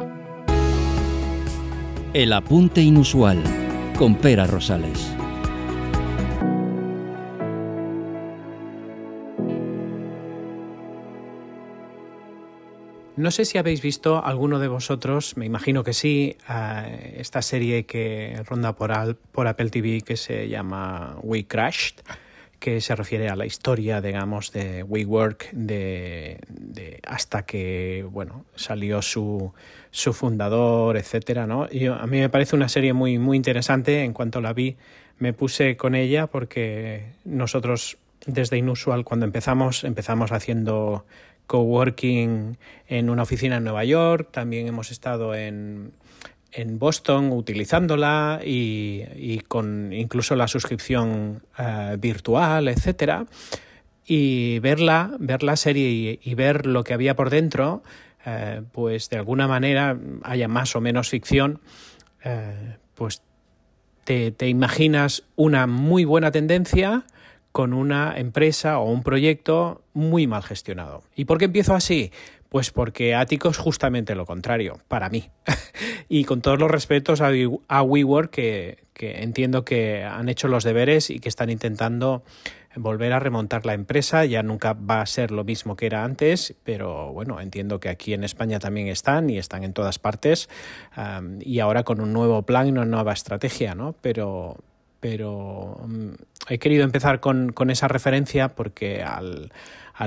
El 2.12 2.35
apunte 2.35 2.83
inusual 2.83 3.43
con 3.97 4.14
Pera 4.17 4.47
Rosales. 4.47 5.17
No 13.14 13.31
sé 13.31 13.45
si 13.45 13.59
habéis 13.59 13.83
visto 13.83 14.25
alguno 14.25 14.59
de 14.59 14.69
vosotros, 14.69 15.37
me 15.37 15.45
imagino 15.45 15.85
que 15.85 15.92
sí, 15.92 16.37
esta 17.14 17.42
serie 17.42 17.85
que 17.85 18.42
ronda 18.47 18.73
por, 18.75 18.90
Apple 18.90 19.69
TV 19.69 20.00
que 20.00 20.16
se 20.16 20.49
llama 20.49 21.19
We 21.23 21.45
Crashed, 21.45 21.97
que 22.59 22.81
se 22.81 22.97
refiere 22.97 23.28
a 23.28 23.37
la 23.37 23.45
historia, 23.45 24.00
digamos, 24.00 24.50
de 24.52 24.83
WeWork 24.83 25.50
de, 25.52 26.38
hasta 27.07 27.45
que 27.45 28.07
bueno 28.11 28.47
salió 28.54 29.02
su, 29.02 29.52
su 29.90 30.14
fundador, 30.14 30.97
etcétera, 30.97 31.47
¿no? 31.47 31.69
Y 31.71 31.87
a 31.88 32.07
mí 32.07 32.19
me 32.19 32.31
parece 32.31 32.57
una 32.57 32.71
serie 32.71 32.95
muy, 32.95 33.19
muy 33.19 33.37
interesante. 33.37 34.04
En 34.04 34.14
cuanto 34.14 34.40
la 34.40 34.54
vi, 34.54 34.76
me 35.19 35.35
puse 35.35 35.76
con 35.76 35.95
ella 35.95 36.28
porque 36.28 37.12
nosotros 37.26 37.99
desde 38.26 38.57
Inusual, 38.57 39.04
cuando 39.04 39.26
empezamos, 39.26 39.85
empezamos 39.85 40.33
haciendo 40.33 41.04
coworking 41.46 42.56
en 42.88 43.10
una 43.10 43.23
oficina 43.23 43.56
en 43.56 43.64
Nueva 43.64 43.84
York, 43.84 44.28
también 44.30 44.69
hemos 44.69 44.90
estado 44.90 45.34
en, 45.34 45.93
en 46.52 46.78
Boston 46.78 47.32
utilizándola 47.32 48.40
y, 48.45 49.40
con 49.49 49.93
incluso 49.93 50.36
la 50.36 50.49
suscripción 50.49 51.43
eh, 51.58 51.97
virtual, 51.99 52.69
etcétera. 52.69 53.26
Y 54.04 54.58
verla, 54.58 55.12
ver 55.19 55.43
la 55.43 55.56
serie 55.56 56.19
y, 56.23 56.34
ver 56.34 56.67
lo 56.67 56.84
que 56.84 56.93
había 56.93 57.17
por 57.17 57.30
dentro, 57.30 57.82
eh, 58.26 58.62
pues 58.73 59.08
de 59.08 59.17
alguna 59.17 59.49
manera 59.49 59.97
haya 60.23 60.49
más 60.49 60.76
o 60.76 60.80
menos 60.80 61.08
ficción, 61.08 61.60
eh, 62.25 62.76
pues 62.95 63.23
te, 64.04 64.32
te 64.32 64.49
imaginas 64.49 65.25
una 65.36 65.67
muy 65.67 66.04
buena 66.04 66.30
tendencia 66.30 67.04
con 67.52 67.75
una 67.75 68.15
empresa 68.17 68.78
o 68.78 68.91
un 68.91 69.02
proyecto 69.02 69.82
muy 69.93 70.26
mal 70.26 70.43
gestionado. 70.43 71.02
¿Y 71.15 71.26
por 71.26 71.38
qué 71.38 71.45
empiezo 71.45 71.75
así? 71.75 72.10
Pues 72.49 72.71
porque 72.71 73.15
Ático 73.15 73.49
es 73.49 73.56
justamente 73.56 74.15
lo 74.15 74.26
contrario, 74.26 74.78
para 74.88 75.08
mí. 75.08 75.30
y 76.08 76.25
con 76.25 76.43
todos 76.43 76.58
los 76.58 76.71
respetos 76.71 77.21
a, 77.21 77.82
WeWork, 77.82 78.30
que, 78.30 78.78
que, 78.93 79.23
entiendo 79.23 79.65
que 79.65 80.04
han 80.04 80.28
hecho 80.28 80.49
los 80.49 80.65
deberes 80.65 81.08
y 81.08 81.19
que 81.19 81.28
están 81.28 81.49
intentando 81.49 82.23
volver 82.76 83.12
a 83.12 83.19
remontar 83.19 83.67
la 83.67 83.75
empresa. 83.75 84.25
Ya 84.25 84.43
nunca 84.43 84.75
va 84.75 85.00
a 85.00 85.06
ser 85.06 85.30
lo 85.30 85.45
mismo 85.45 85.76
que 85.76 85.86
era 85.86 86.04
antes, 86.04 86.54
pero 86.65 87.12
bueno, 87.12 87.41
entiendo 87.41 87.80
que 87.80 87.88
aquí 87.88 88.15
en 88.15 88.25
España 88.25 88.58
también 88.58 88.88
están 88.88 89.30
y 89.30 89.38
están 89.38 89.65
en 89.65 89.73
todas 89.73 89.99
partes. 89.99 90.49
y 91.41 91.58
ahora 91.60 91.84
con 91.84 92.00
un 92.00 92.12
nuevo 92.12 92.43
plan 92.43 92.67
y 92.67 92.71
una 92.71 92.84
nueva 92.84 93.12
estrategia, 93.12 93.75
¿no? 93.75 93.95
Pero, 94.00 94.58
pero 95.02 95.80
mm, 95.84 96.10
he 96.49 96.58
querido 96.58 96.84
empezar 96.84 97.19
con, 97.19 97.52
esa 97.71 97.88
referencia 97.88 98.54
porque 98.54 99.02
al, 99.02 99.50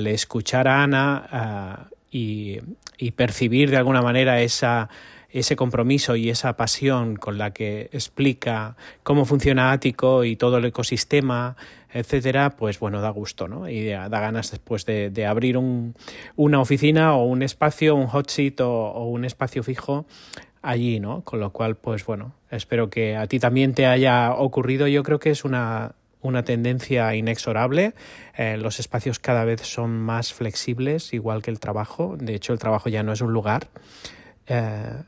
escuchar 0.08 0.70
a 0.70 0.84
Ana 0.84 1.90
eh, 2.12 2.62
y, 2.98 3.12
percibir 3.12 3.72
de 3.72 3.78
alguna 3.78 4.02
manera 4.02 4.40
esa, 4.42 4.88
ese 5.30 5.58
compromiso 5.58 6.16
y 6.16 6.30
esa 6.30 6.56
pasión 6.56 7.18
con 7.18 7.38
la 7.38 7.52
que 7.52 7.90
explica 7.92 8.78
cómo 9.04 9.26
funciona 9.26 9.74
Ático 9.74 10.24
y 10.24 10.38
todo 10.38 10.60
el 10.60 10.66
ecosistema, 10.66 11.58
etcétera, 11.92 12.52
pues 12.52 12.80
bueno, 12.80 13.02
da 13.02 13.10
gusto, 13.10 13.50
¿no? 13.50 13.68
Y 13.68 13.88
da, 13.88 14.08
ganas 14.08 14.52
después 14.52 14.86
de, 14.86 15.26
abrir 15.26 15.58
una 15.58 16.62
oficina 16.62 17.16
o 17.16 17.26
un 17.26 17.42
espacio, 17.44 17.96
un 17.96 18.08
hot 18.08 18.30
seat 18.30 18.62
o 18.62 19.04
un 19.08 19.26
espacio 19.26 19.62
fijo 19.62 20.06
allí, 20.66 21.00
¿no? 21.00 21.22
Con 21.22 21.40
lo 21.40 21.52
cual, 21.52 21.76
pues 21.76 22.06
bueno, 22.06 22.34
espero 22.50 22.90
que 22.90 23.16
a 23.16 23.28
ti 23.28 23.40
también 23.40 23.74
te 23.74 23.86
haya 23.86 24.34
ocurrido. 24.34 24.88
Yo 24.88 25.04
creo 25.04 25.20
que 25.20 25.30
es 25.30 25.46
una, 25.46 25.94
una 26.22 26.44
tendencia 26.44 27.14
inexorable. 27.16 27.94
Eh, 28.38 28.58
los 28.58 28.80
espacios 28.80 29.20
cada 29.20 29.46
vez 29.46 29.62
son 29.62 29.98
más 29.98 30.34
flexibles, 30.34 31.14
igual 31.14 31.42
que 31.42 31.52
el 31.52 31.60
trabajo. 31.60 32.16
De 32.20 32.36
hecho, 32.36 32.54
el 32.54 32.60
trabajo 32.60 32.90
ya 32.90 33.04
no 33.04 33.14
es 33.14 33.22
un 33.22 33.32
lugar. 33.32 33.68
Eh, 34.48 35.04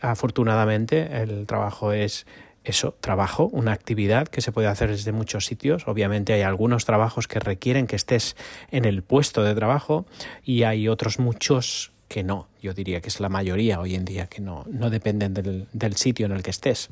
afortunadamente, 0.00 1.22
el 1.22 1.46
trabajo 1.46 1.92
es 1.92 2.26
eso, 2.64 2.96
trabajo, 3.00 3.48
una 3.52 3.72
actividad 3.72 4.28
que 4.28 4.40
se 4.40 4.52
puede 4.52 4.68
hacer 4.68 4.90
desde 4.90 5.12
muchos 5.12 5.46
sitios. 5.46 5.88
Obviamente 5.88 6.32
hay 6.32 6.42
algunos 6.42 6.84
trabajos 6.84 7.26
que 7.26 7.40
requieren 7.40 7.86
que 7.86 7.96
estés 7.96 8.36
en 8.70 8.84
el 8.84 9.02
puesto 9.02 9.42
de 9.42 9.54
trabajo 9.54 10.06
y 10.44 10.62
hay 10.62 10.88
otros 10.88 11.18
muchos 11.18 11.91
que 12.12 12.22
no. 12.22 12.46
Yo 12.60 12.74
diría 12.74 13.00
que 13.00 13.08
es 13.08 13.20
la 13.20 13.30
mayoría 13.30 13.80
hoy 13.80 13.94
en 13.94 14.04
día 14.04 14.26
que 14.26 14.42
no, 14.42 14.66
no 14.70 14.90
dependen 14.90 15.32
del, 15.32 15.66
del 15.72 15.96
sitio 15.96 16.26
en 16.26 16.32
el 16.32 16.42
que 16.42 16.50
estés. 16.50 16.90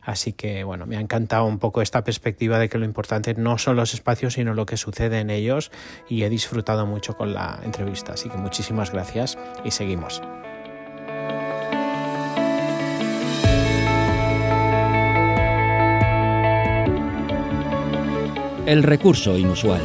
Así 0.00 0.32
que 0.32 0.64
bueno, 0.64 0.86
me 0.86 0.96
ha 0.96 1.00
encantado 1.00 1.44
un 1.44 1.58
poco 1.58 1.82
esta 1.82 2.02
perspectiva 2.02 2.58
de 2.58 2.70
que 2.70 2.78
lo 2.78 2.86
importante 2.86 3.34
no 3.34 3.58
son 3.58 3.76
los 3.76 3.92
espacios, 3.92 4.34
sino 4.34 4.54
lo 4.54 4.64
que 4.64 4.78
sucede 4.78 5.20
en 5.20 5.28
ellos 5.28 5.70
y 6.08 6.22
he 6.22 6.30
disfrutado 6.30 6.86
mucho 6.86 7.14
con 7.14 7.34
la 7.34 7.60
entrevista. 7.62 8.14
Así 8.14 8.30
que 8.30 8.38
muchísimas 8.38 8.90
gracias 8.90 9.36
y 9.66 9.70
seguimos. 9.70 10.22
El 18.66 18.82
recurso 18.82 19.36
inusual. 19.36 19.82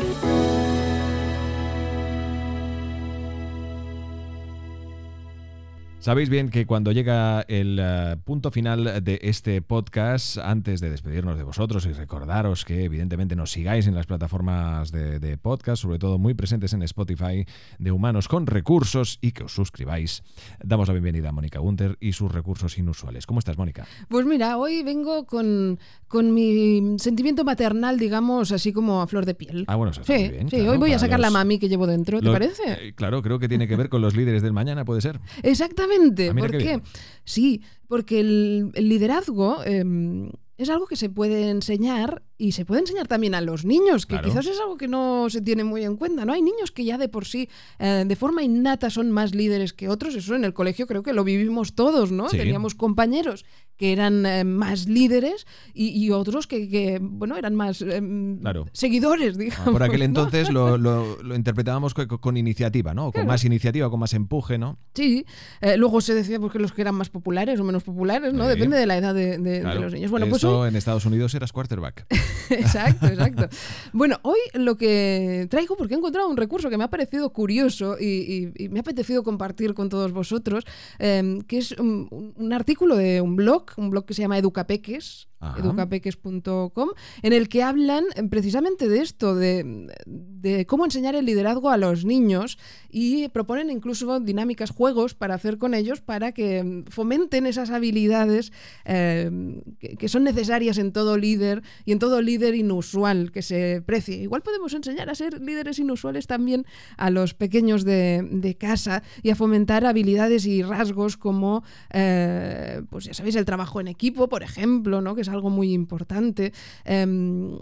Sabéis 6.01 6.29
bien 6.29 6.49
que 6.49 6.65
cuando 6.65 6.93
llega 6.93 7.41
el 7.49 7.77
eh, 7.79 8.15
punto 8.23 8.51
final 8.51 9.03
de 9.03 9.19
este 9.21 9.62
podcast, 9.62 10.38
antes 10.38 10.79
de 10.79 10.89
despedirnos 10.89 11.38
de 11.38 11.43
vosotros 11.43 11.85
y 11.85 11.91
recordaros 11.91 12.63
que 12.63 12.85
evidentemente 12.85 13.35
nos 13.35 13.51
sigáis 13.51 13.85
en 13.85 13.95
las 13.95 14.05
plataformas 14.05 14.93
de, 14.93 15.38
podcast, 15.38 15.81
sobre 15.81 15.99
todo 15.99 16.17
muy 16.17 16.33
presentes 16.35 16.71
en 16.71 16.83
Spotify 16.83 17.45
de 17.79 17.91
Humanos 17.91 18.29
con 18.29 18.47
Recursos 18.47 19.19
y 19.21 19.33
que 19.33 19.43
os 19.43 19.51
suscribáis, 19.53 20.23
damos 20.63 20.88
la 20.88 20.93
bienvenida 20.93 21.29
a 21.29 21.31
Mónica 21.33 21.59
Gunter 21.59 21.97
y 21.99 22.13
sus 22.13 22.31
recursos 22.31 22.77
inusuales. 22.77 23.25
¿Cómo 23.27 23.39
estás, 23.39 23.57
Mónica? 23.57 23.85
Pues 24.07 24.25
mira, 24.25 24.57
hoy 24.57 24.83
vengo 24.83 25.25
con, 25.27 25.79
con 26.07 26.33
mi 26.33 26.95
sentimiento 26.97 27.43
maternal, 27.43 27.99
digamos, 27.99 28.53
así 28.53 28.71
como 28.71 29.01
a 29.01 29.07
flor 29.07 29.25
de 29.25 29.35
piel. 29.35 29.65
Ah, 29.67 29.75
bueno, 29.75 29.91
eso 29.91 30.01
está 30.01 30.15
sí, 30.15 30.19
muy 30.23 30.29
bien. 30.29 30.49
sí, 30.49 30.55
claro, 30.55 30.71
hoy 30.71 30.77
voy 30.77 30.93
a 30.93 30.99
sacar 30.99 31.19
la 31.19 31.29
mami 31.29 31.59
que 31.59 31.67
llevo 31.67 31.85
dentro, 31.88 32.19
¿te 32.19 32.25
los- 32.25 32.33
parece? 32.33 32.63
eh, 32.88 32.93
claro, 32.95 33.21
creo 33.21 33.38
que 33.38 33.49
tiene 33.49 33.67
que 33.67 33.75
ver 33.75 33.89
con 33.89 34.01
los 34.01 34.15
líderes 34.15 34.41
del 34.41 34.53
mañana, 34.53 34.85
¿puede 34.85 35.01
ser? 35.01 35.19
Exactamente. 35.43 35.88
Ah, 36.30 36.34
¿Por 36.38 36.52
qué. 36.58 36.82
Sí, 37.23 37.62
porque 37.88 38.19
el, 38.19 38.71
el 38.73 38.89
liderazgo 38.89 39.63
em, 39.65 40.30
es 40.58 40.69
algo 40.69 40.88
que 40.88 40.95
se 40.95 41.10
puede 41.10 41.49
enseñar 41.49 42.21
y 42.38 42.52
se 42.52 42.65
puede 42.65 42.82
enseñar 42.82 43.08
también 43.08 43.34
a 43.36 43.41
los 43.41 43.65
niños, 43.65 44.06
que 44.06 44.15
Claro. 44.15 44.28
quizás 44.30 44.45
es 44.47 44.60
algo 44.60 44.78
que 44.78 44.88
no 44.88 45.30
se 45.30 45.41
tiene 45.41 45.63
muy 45.63 45.84
en 45.84 45.95
cuenta. 45.95 46.25
¿no? 46.25 46.34
Hay 46.34 46.41
niños 46.41 46.71
que 46.71 46.84
ya 46.86 46.97
de 46.97 47.08
por 47.10 47.25
sí, 47.25 47.49
eh, 47.80 48.04
de 48.08 48.15
forma 48.15 48.43
innata, 48.43 48.89
son 48.89 49.12
más 49.12 49.34
líderes 49.34 49.73
que 49.73 49.88
otros. 49.89 50.15
Eso 50.15 50.36
en 50.36 50.43
el 50.45 50.54
colegio 50.54 50.86
creo 50.88 51.02
que 51.04 51.13
lo 51.13 51.23
vivimos 51.23 51.75
todos, 51.75 52.12
¿no? 52.12 52.30
Sí. 52.30 52.38
Teníamos 52.38 52.75
compañeros 52.75 53.45
que 53.79 53.93
eran 53.93 54.25
eh, 54.25 54.43
más 54.43 54.87
líderes 54.87 55.47
y, 55.73 55.87
y 55.89 56.11
otros 56.11 56.47
que, 56.47 56.67
que, 56.69 56.99
bueno, 57.01 57.37
eran 57.37 57.55
más 57.55 57.81
em, 57.81 58.37
Claro. 58.39 58.65
seguidores, 58.73 59.35
Ah, 59.35 59.39
digamos. 59.39 59.69
Por 59.71 59.81
aquel 59.83 59.99
¿no? 60.01 60.05
entonces 60.05 60.51
lo, 60.51 60.77
lo- 60.77 61.23
lo 61.23 61.33
interpretábamos 61.35 61.93
co- 61.93 62.05
co- 62.07 62.19
con, 62.19 62.35
iniciativa, 62.35 62.93
¿no? 62.93 63.03
Con 63.05 63.11
Claro. 63.13 63.27
más 63.29 63.45
iniciativa, 63.45 63.89
con 63.89 64.01
más 64.01 64.13
empuje, 64.13 64.57
¿no? 64.57 64.77
Sí, 64.93 65.25
eh, 65.61 65.77
luego 65.77 66.01
se 66.01 66.13
decía 66.13 66.39
porque 66.41 66.59
los 66.59 66.73
que 66.73 66.81
eran 66.81 66.93
más 66.95 67.09
populares 67.09 67.57
o 67.59 67.63
menos 67.63 67.83
populares, 67.83 68.33
¿no? 68.33 68.43
Sí. 68.43 68.49
Depende 68.49 68.75
de 68.77 68.85
la 68.85 68.97
edad 68.97 69.15
de, 69.15 69.37
de- 69.37 69.49
de 69.51 69.61
Claro. 69.61 69.79
los 69.81 69.93
niños. 69.93 70.11
Bueno, 70.11 70.27
pues 70.27 70.41
Eso 70.43 70.59
hoy, 70.59 70.67
en 70.69 70.75
Estados 70.75 71.05
Unidos 71.05 71.33
eras 71.33 71.53
quarterback. 71.53 72.05
exacto, 72.49 73.05
exacto. 73.07 73.47
Bueno, 73.93 74.17
hoy 74.23 74.39
lo 74.55 74.75
que 74.75 75.47
traigo, 75.49 75.77
porque 75.77 75.93
he 75.93 75.97
encontrado 75.97 76.27
un 76.27 76.35
recurso 76.35 76.69
que 76.69 76.77
me 76.77 76.83
ha 76.83 76.89
parecido 76.89 77.29
curioso 77.31 77.95
y, 77.97 78.51
y- 78.57 78.65
y 78.65 78.67
me 78.67 78.79
ha 78.79 78.81
apetecido 78.81 79.23
compartir 79.23 79.73
con 79.73 79.87
todos 79.87 80.11
vosotros, 80.11 80.65
eh, 80.99 81.39
que 81.47 81.59
es 81.59 81.71
un, 81.73 82.33
un 82.35 82.51
artículo 82.53 82.97
de 82.97 83.21
un 83.21 83.37
blog, 83.37 83.68
un 83.77 83.89
blog 83.89 84.05
que 84.05 84.13
se 84.13 84.21
llama 84.21 84.38
Educapeques. 84.38 85.29
educapeques.com, 85.58 86.89
en 87.21 87.34
el 87.34 87.49
que 87.49 87.63
hablan 87.63 88.06
eh, 88.15 88.23
precisamente 88.23 88.88
de 88.88 89.02
esto, 89.02 89.36
de, 89.36 90.65
cómo 90.67 90.86
enseñar 90.86 91.15
el 91.15 91.25
liderazgo 91.25 91.69
a 91.69 91.78
los 91.78 92.06
niños 92.06 92.58
y 92.89 93.28
proponen 93.30 93.69
incluso 93.69 94.19
dinámicas, 94.19 94.71
juegos 94.71 95.13
para 95.13 95.36
hacer 95.36 95.58
con 95.58 95.73
ellos 95.73 96.02
para 96.02 96.32
que 96.32 96.63
mm, 96.63 96.86
fomenten 96.86 97.45
esas 97.45 97.69
habilidades 97.69 98.52
eh, 98.86 99.62
que, 99.80 100.10
son 100.10 100.23
necesarias 100.23 100.78
en 100.78 100.91
todo 100.91 101.17
líder 101.17 101.62
y 101.86 101.91
en 101.91 101.99
todo 101.99 102.21
líder 102.21 102.56
inusual 102.56 103.32
que 103.32 103.41
se 103.41 103.84
precie. 103.86 104.17
Igual 104.17 104.41
podemos 104.41 104.73
enseñar 104.73 105.10
a 105.10 105.15
ser 105.15 105.39
líderes 105.41 105.78
inusuales 105.80 106.25
también 106.25 106.65
a 106.97 107.10
los 107.12 107.34
pequeños 107.34 107.86
de, 107.86 108.28
de 108.30 108.56
casa 108.56 109.04
y 109.21 109.30
a 109.30 109.36
fomentar 109.36 109.86
habilidades 109.86 110.45
y 110.45 110.63
rasgos 110.63 111.17
como, 111.17 111.63
eh, 111.91 112.82
pues 112.89 113.06
ya 113.06 113.13
sabéis, 113.13 113.36
el 113.36 113.45
trabajo 113.45 113.80
en 113.80 113.88
equipo, 113.88 114.30
por 114.30 114.43
ejemplo, 114.43 115.02
¿no? 115.02 115.15
que 115.15 115.23
es 115.29 115.33
algo 115.33 115.49
muy 115.49 115.73
importante. 115.73 116.51
Em, 116.83 117.57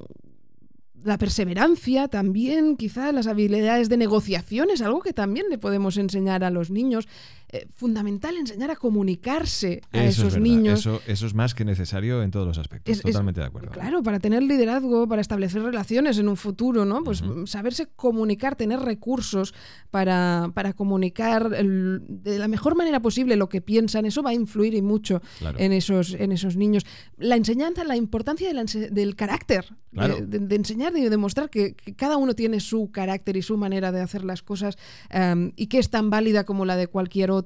la 1.03 1.17
perseverancia 1.17 2.07
también, 2.07 2.75
quizá 2.75 3.11
las 3.11 3.27
habilidades 3.27 3.87
de 3.87 3.97
negociación 3.97 4.69
es 4.71 4.81
algo 4.81 5.01
que 5.01 5.13
también 5.13 5.47
le 5.49 5.57
podemos 5.57 5.97
enseñar 5.97 6.43
a 6.43 6.49
los 6.49 6.71
niños. 6.71 7.07
Eh, 7.49 7.65
fundamental 7.73 8.35
enseñar 8.35 8.71
a 8.71 8.75
comunicarse 8.75 9.81
a 9.93 10.03
Eso 10.03 10.23
es 10.23 10.27
esos 10.33 10.41
niños. 10.41 10.79
Eso, 10.81 10.99
eso 11.07 11.25
es 11.25 11.33
más 11.33 11.55
que 11.55 11.63
necesario 11.63 12.21
en 12.21 12.29
todos 12.29 12.45
los 12.45 12.57
aspectos. 12.57 12.91
Es- 12.91 12.97
es- 12.99 13.05
Totalmente 13.05 13.39
de 13.39 13.47
acuerdo. 13.47 13.71
Claro, 13.71 14.03
para 14.03 14.19
tener 14.19 14.43
liderazgo, 14.43 15.07
para 15.07 15.21
establecer 15.21 15.61
relaciones 15.61 16.17
en 16.17 16.27
un 16.27 16.35
futuro, 16.35 16.83
¿no? 16.83 17.03
Pues 17.05 17.21
Ujú. 17.21 17.47
saberse 17.47 17.87
comunicar, 17.95 18.57
tener 18.57 18.81
recursos 18.81 19.53
para, 19.91 20.51
para 20.53 20.73
comunicar 20.73 21.53
el- 21.55 22.01
de 22.09 22.37
la 22.37 22.49
mejor 22.49 22.75
manera 22.75 22.99
posible 23.01 23.37
lo 23.37 23.47
que 23.47 23.61
piensan, 23.61 24.05
eso 24.05 24.21
va 24.21 24.31
a 24.31 24.33
influir 24.33 24.73
y 24.73 24.81
mucho 24.81 25.21
Claro. 25.39 25.57
en, 25.57 25.71
esos, 25.71 26.15
en 26.15 26.33
esos 26.33 26.57
niños. 26.57 26.85
La 27.17 27.37
enseñanza, 27.37 27.85
la 27.85 27.95
importancia 27.95 28.47
de 28.49 28.53
la 28.55 28.65
del 28.91 29.15
carácter, 29.15 29.63
de- 29.69 29.75
Claro. 29.93 30.17
de, 30.19 30.39
de 30.39 30.55
enseñar 30.57 30.95
y 30.97 31.01
de 31.01 31.09
demostrar 31.09 31.49
que, 31.49 31.73
que 31.75 31.95
cada 31.95 32.17
uno 32.17 32.33
tiene 32.35 32.59
su 32.59 32.91
carácter 32.91 33.37
y 33.37 33.41
su 33.41 33.55
manera 33.55 33.93
de 33.93 34.01
hacer 34.01 34.25
las 34.25 34.43
cosas 34.43 34.77
em, 35.09 35.53
y 35.55 35.67
que 35.67 35.79
es 35.79 35.89
tan 35.89 36.09
válida 36.09 36.43
como 36.43 36.65
la 36.65 36.75
de 36.75 36.87
cualquier 36.87 37.31
otro. 37.31 37.36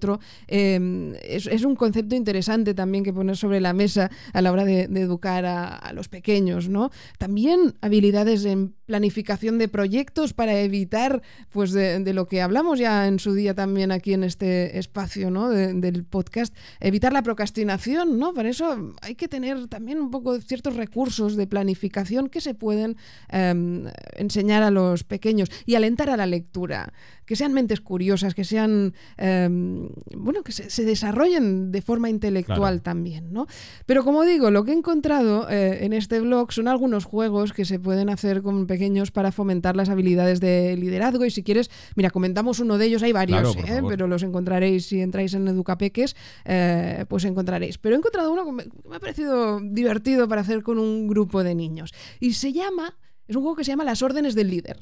Em, 0.47 1.13
es, 1.21 1.63
un 1.63 1.75
concepto 1.75 2.15
interesante 2.15 2.73
también 2.73 3.03
que 3.03 3.13
poner 3.13 3.37
sobre 3.37 3.59
la 3.59 3.73
mesa 3.73 4.09
a 4.33 4.41
la 4.41 4.51
hora 4.51 4.65
de, 4.65 4.83
educar 4.83 5.45
a, 5.45 5.91
los 5.93 6.07
pequeños, 6.07 6.69
¿no? 6.69 6.91
También 7.17 7.75
habilidades 7.81 8.45
en 8.45 8.73
planificación 8.85 9.57
de 9.57 9.67
proyectos 9.67 10.33
para 10.33 10.59
evitar, 10.59 11.21
pues, 11.49 11.71
de, 11.71 12.13
lo 12.13 12.27
que 12.27 12.41
hablamos 12.41 12.79
ya 12.79 13.07
en 13.07 13.19
su 13.19 13.33
día 13.33 13.53
también 13.55 13.91
aquí 13.91 14.13
en 14.13 14.23
este 14.23 14.77
espacio, 14.77 15.31
¿no? 15.31 15.49
De- 15.49 15.73
del 15.73 16.03
podcast, 16.03 16.55
evitar 16.79 17.13
la 17.13 17.23
procrastinación, 17.23 18.19
¿no? 18.19 18.33
Para 18.33 18.49
eso 18.49 18.93
hay 19.01 19.15
que 19.15 19.27
tener 19.27 19.67
también 19.67 19.99
un 19.99 20.11
poco 20.11 20.39
ciertos 20.39 20.75
recursos 20.75 21.35
de 21.35 21.47
planificación 21.47 22.29
que 22.29 22.41
se 22.41 22.53
pueden 22.53 22.97
em, 23.29 23.85
enseñar 24.15 24.63
a 24.63 24.71
los 24.71 25.03
pequeños 25.03 25.49
y 25.65 25.75
alentar 25.75 26.09
a 26.09 26.17
la 26.17 26.25
lectura, 26.25 26.93
que 27.31 27.37
sean 27.37 27.53
mentes 27.53 27.79
curiosas, 27.79 28.35
que 28.35 28.43
sean, 28.43 28.93
em, 29.15 29.87
bueno, 30.17 30.43
que 30.43 30.51
se, 30.51 30.69
se 30.69 30.83
desarrollen 30.83 31.71
de 31.71 31.81
forma 31.81 32.09
intelectual 32.09 32.57
Claro. 32.59 32.81
también, 32.81 33.31
¿no? 33.31 33.47
Pero 33.85 34.03
como 34.03 34.25
digo, 34.25 34.51
lo 34.51 34.65
que 34.65 34.71
he 34.71 34.73
encontrado 34.75 35.49
eh, 35.49 35.85
en 35.85 35.93
este 35.93 36.19
blog 36.19 36.51
son 36.51 36.67
algunos 36.67 37.05
juegos 37.05 37.53
que 37.53 37.63
se 37.63 37.79
pueden 37.79 38.09
hacer 38.09 38.41
con 38.41 38.67
pequeños 38.67 39.11
para 39.11 39.31
fomentar 39.31 39.77
las 39.77 39.87
habilidades 39.87 40.41
de 40.41 40.75
liderazgo 40.75 41.23
y 41.23 41.31
si 41.31 41.41
quieres, 41.41 41.71
mira, 41.95 42.09
comentamos 42.09 42.59
uno 42.59 42.77
de 42.77 42.87
ellos, 42.87 43.01
hay 43.01 43.13
varios, 43.13 43.55
Claro, 43.55 43.73
¿eh? 43.77 43.81
pero 43.87 44.07
los 44.07 44.23
encontraréis 44.23 44.87
si 44.87 44.99
entráis 44.99 45.33
en 45.33 45.47
Educapeques, 45.47 46.17
eh, 46.43 47.05
pues 47.07 47.23
encontraréis. 47.23 47.77
Pero 47.77 47.95
he 47.95 47.97
encontrado 47.99 48.33
uno 48.33 48.43
que 48.43 48.51
me 48.51 48.65
ha 48.93 48.99
parecido 48.99 49.61
divertido 49.61 50.27
para 50.27 50.41
hacer 50.41 50.63
con 50.63 50.79
un 50.79 51.07
grupo 51.07 51.45
de 51.45 51.55
niños 51.55 51.93
y 52.19 52.33
se 52.33 52.51
llama, 52.51 52.97
es 53.25 53.37
un 53.37 53.41
juego 53.43 53.55
que 53.55 53.63
se 53.63 53.71
llama 53.71 53.85
Las 53.85 54.01
órdenes 54.01 54.35
del 54.35 54.49
líder. 54.49 54.79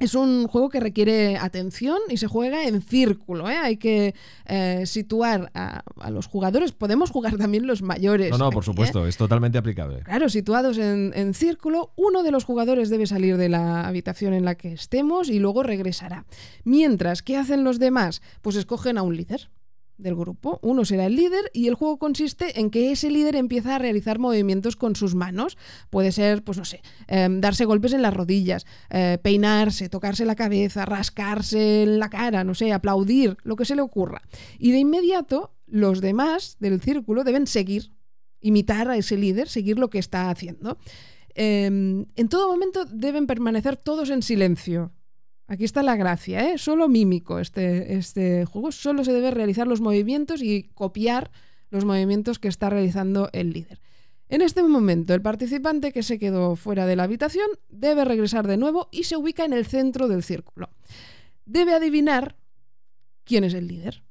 Es 0.00 0.14
un 0.14 0.48
juego 0.48 0.70
que 0.70 0.80
requiere 0.80 1.36
atención 1.36 1.98
y 2.08 2.16
se 2.16 2.26
juega 2.26 2.64
en 2.64 2.80
círculo. 2.80 3.50
¿eh? 3.50 3.58
Hay 3.58 3.76
que 3.76 4.14
eh, 4.46 4.84
situar 4.86 5.50
a, 5.54 5.82
a 5.98 6.10
los 6.10 6.26
jugadores. 6.26 6.72
Podemos 6.72 7.10
jugar 7.10 7.36
también 7.36 7.66
los 7.66 7.82
mayores. 7.82 8.30
No, 8.30 8.38
no, 8.38 8.46
aquí, 8.46 8.54
por 8.54 8.62
¿eh? 8.62 8.66
supuesto, 8.66 9.06
es 9.06 9.18
totalmente 9.18 9.58
aplicable. 9.58 10.00
Claro, 10.00 10.30
situados 10.30 10.78
en, 10.78 11.12
en 11.14 11.34
círculo, 11.34 11.92
uno 11.96 12.22
de 12.22 12.30
los 12.30 12.44
jugadores 12.44 12.88
debe 12.88 13.06
salir 13.06 13.36
de 13.36 13.50
la 13.50 13.86
habitación 13.86 14.32
en 14.32 14.46
la 14.46 14.54
que 14.54 14.72
estemos 14.72 15.28
y 15.28 15.38
luego 15.38 15.62
regresará. 15.62 16.24
Mientras, 16.64 17.22
¿qué 17.22 17.36
hacen 17.36 17.62
los 17.62 17.78
demás? 17.78 18.22
Pues 18.40 18.56
escogen 18.56 18.96
a 18.96 19.02
un 19.02 19.16
líder 19.16 19.50
del 20.00 20.16
grupo. 20.16 20.58
Uno 20.62 20.84
será 20.84 21.06
el 21.06 21.16
líder 21.16 21.50
y 21.52 21.68
el 21.68 21.74
juego 21.74 21.98
consiste 21.98 22.60
en 22.60 22.70
que 22.70 22.92
ese 22.92 23.10
líder 23.10 23.36
empieza 23.36 23.76
a 23.76 23.78
realizar 23.78 24.18
movimientos 24.18 24.76
con 24.76 24.96
sus 24.96 25.14
manos. 25.14 25.56
Puede 25.90 26.12
ser, 26.12 26.42
pues 26.42 26.58
no 26.58 26.64
sé, 26.64 26.82
eh, 27.08 27.28
darse 27.30 27.64
golpes 27.64 27.92
en 27.92 28.02
las 28.02 28.14
rodillas, 28.14 28.66
eh, 28.90 29.18
peinarse, 29.22 29.88
tocarse 29.88 30.24
la 30.24 30.34
cabeza, 30.34 30.84
rascarse 30.84 31.82
en 31.82 31.98
la 31.98 32.10
cara, 32.10 32.44
no 32.44 32.54
sé, 32.54 32.72
aplaudir, 32.72 33.36
lo 33.42 33.56
que 33.56 33.64
se 33.64 33.76
le 33.76 33.82
ocurra. 33.82 34.22
Y 34.58 34.72
de 34.72 34.78
inmediato, 34.78 35.54
los 35.66 36.00
demás 36.00 36.56
del 36.60 36.80
círculo 36.80 37.24
deben 37.24 37.46
seguir 37.46 37.92
imitar 38.40 38.88
a 38.88 38.96
ese 38.96 39.16
líder, 39.16 39.48
seguir 39.48 39.78
lo 39.78 39.90
que 39.90 39.98
está 39.98 40.30
haciendo. 40.30 40.78
Eh, 41.34 41.66
en 41.66 42.28
todo 42.28 42.48
momento 42.48 42.84
deben 42.84 43.26
permanecer 43.26 43.76
todos 43.76 44.10
en 44.10 44.22
silencio. 44.22 44.92
Aquí 45.50 45.64
está 45.64 45.82
la 45.82 45.96
gracia, 45.96 46.48
¿eh? 46.48 46.58
Solo 46.58 46.88
mímico 46.88 47.40
este, 47.40 47.96
este 47.96 48.44
juego. 48.44 48.70
Solo 48.70 49.02
se 49.02 49.12
debe 49.12 49.32
realizar 49.32 49.66
los 49.66 49.80
movimientos 49.80 50.42
y 50.42 50.70
copiar 50.74 51.32
los 51.70 51.84
movimientos 51.84 52.38
que 52.38 52.46
está 52.46 52.70
realizando 52.70 53.28
el 53.32 53.52
líder. 53.52 53.80
En 54.28 54.42
este 54.42 54.62
momento, 54.62 55.12
el 55.12 55.22
participante 55.22 55.90
que 55.90 56.04
se 56.04 56.20
quedó 56.20 56.54
fuera 56.54 56.86
de 56.86 56.94
la 56.94 57.02
habitación 57.02 57.48
debe 57.68 58.04
regresar 58.04 58.46
de 58.46 58.58
nuevo 58.58 58.86
y 58.92 59.02
se 59.02 59.16
ubica 59.16 59.44
en 59.44 59.52
el 59.52 59.66
centro 59.66 60.06
del 60.06 60.22
círculo. 60.22 60.70
Debe 61.46 61.74
adivinar 61.74 62.36
quién 63.24 63.42
es 63.42 63.54
el 63.54 63.66
líder 63.66 64.04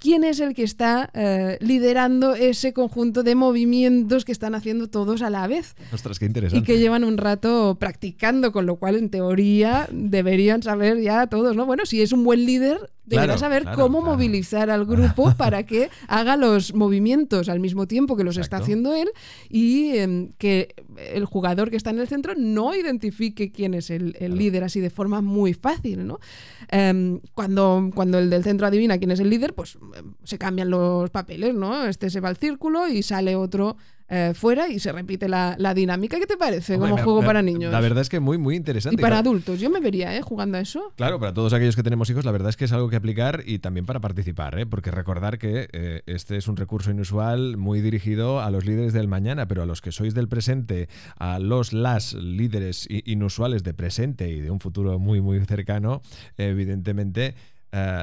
quién 0.00 0.24
es 0.24 0.40
el 0.40 0.54
que 0.54 0.64
está 0.64 1.10
eh, 1.14 1.58
liderando 1.60 2.34
ese 2.34 2.72
conjunto 2.72 3.22
de 3.22 3.34
movimientos 3.36 4.24
que 4.24 4.32
están 4.32 4.54
haciendo 4.56 4.88
todos 4.88 5.22
a 5.22 5.30
la 5.30 5.46
vez 5.46 5.76
Ostras, 5.92 6.18
qué 6.18 6.24
y 6.24 6.28
interesante. 6.28 6.66
que 6.66 6.78
llevan 6.78 7.04
un 7.04 7.18
rato 7.18 7.76
practicando, 7.78 8.50
con 8.50 8.66
lo 8.66 8.76
cual 8.76 8.96
en 8.96 9.10
teoría 9.10 9.88
deberían 9.92 10.62
saber 10.62 11.00
ya 11.00 11.26
todos, 11.28 11.54
¿no? 11.54 11.66
Bueno, 11.66 11.84
si 11.86 12.00
es 12.02 12.12
un 12.12 12.24
buen 12.24 12.44
líder, 12.46 12.90
deberá 13.10 13.36
saber 13.36 13.66
cómo 13.74 14.00
movilizar 14.00 14.70
al 14.70 14.86
grupo 14.86 15.34
para 15.36 15.64
que 15.64 15.90
haga 16.06 16.36
los 16.36 16.74
movimientos 16.74 17.48
al 17.48 17.60
mismo 17.60 17.86
tiempo 17.86 18.16
que 18.16 18.24
los 18.24 18.36
está 18.36 18.58
haciendo 18.58 18.94
él 18.94 19.10
y 19.48 19.96
em, 19.96 20.32
que 20.38 20.74
el 21.12 21.24
jugador 21.24 21.70
que 21.70 21.76
está 21.76 21.90
en 21.90 21.98
el 21.98 22.08
centro 22.08 22.34
no 22.36 22.74
identifique 22.74 23.50
quién 23.50 23.74
es 23.74 23.90
el, 23.90 24.14
líder 24.20 24.64
así 24.64 24.80
de 24.80 24.90
forma 24.90 25.20
muy 25.20 25.54
fácil. 25.54 26.06
¿no? 26.06 26.20
Em, 26.68 27.20
cuando, 27.34 27.90
cuando 27.94 28.18
el 28.18 28.30
del 28.30 28.44
centro 28.44 28.66
adivina 28.66 28.98
quién 28.98 29.10
es 29.10 29.20
el 29.20 29.28
líder, 29.28 29.54
pues 29.54 29.76
em, 29.96 30.14
se 30.22 30.38
cambian 30.38 30.70
los 30.70 31.10
papeles, 31.10 31.54
¿no? 31.54 31.86
Este 31.86 32.10
se 32.10 32.20
va 32.20 32.28
al 32.28 32.36
círculo 32.36 32.86
y 32.88 33.02
sale 33.02 33.34
otro 33.34 33.76
eh, 34.12 34.32
fuera 34.34 34.68
y 34.68 34.80
se 34.80 34.90
repite 34.90 35.28
la, 35.28 35.56
dinámica. 35.72 36.18
¿Qué 36.18 36.26
te 36.26 36.36
parece 36.36 36.78
como 36.78 36.98
juego 36.98 37.22
para 37.22 37.42
niños? 37.42 37.72
La 37.72 37.80
verdad 37.80 38.02
es 38.02 38.08
que 38.08 38.18
muy, 38.18 38.38
muy 38.38 38.56
interesante. 38.56 39.00
Y 39.00 39.00
para 39.00 39.18
adultos, 39.18 39.60
yo 39.60 39.70
me 39.70 39.78
vería 39.78 40.16
¿eh? 40.16 40.20
jugando 40.20 40.58
a 40.58 40.60
eso. 40.60 40.92
Claro, 40.96 41.20
para 41.20 41.32
todos 41.32 41.52
aquellos 41.52 41.76
que 41.76 41.84
tenemos 41.84 42.10
hijos, 42.10 42.24
la 42.24 42.32
verdad 42.32 42.48
es 42.48 42.56
que 42.56 42.64
es 42.64 42.72
algo 42.72 42.88
que 42.90 42.96
aplicar 42.96 43.44
y 43.46 43.60
también 43.60 43.86
para 43.86 44.00
participar, 44.00 44.58
¿eh? 44.58 44.66
porque 44.66 44.90
recordar 44.90 45.38
que 45.38 45.68
eh, 45.72 46.02
este 46.06 46.36
es 46.36 46.48
un 46.48 46.56
recurso 46.56 46.90
inusual 46.90 47.56
muy 47.56 47.80
dirigido 47.80 48.40
a 48.40 48.50
los 48.50 48.66
líderes 48.66 48.92
del 48.92 49.06
mañana, 49.06 49.46
pero 49.46 49.62
a 49.62 49.66
los 49.66 49.80
que 49.80 49.92
sois 49.92 50.12
del 50.12 50.26
presente, 50.26 50.88
a 51.16 51.38
los 51.38 51.72
las 51.72 52.14
líderes 52.14 52.88
inusuales 52.90 53.62
de 53.62 53.74
presente 53.74 54.28
y 54.28 54.40
de 54.40 54.50
un 54.50 54.58
futuro 54.58 54.98
muy, 54.98 55.20
muy 55.20 55.38
cercano, 55.44 56.02
evidentemente, 56.36 57.36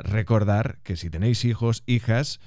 recordar 0.03 0.79
que 0.83 0.95
si 0.95 1.09
tenéis 1.09 1.43
hijos, 1.43 1.83
hijas, 1.85 2.39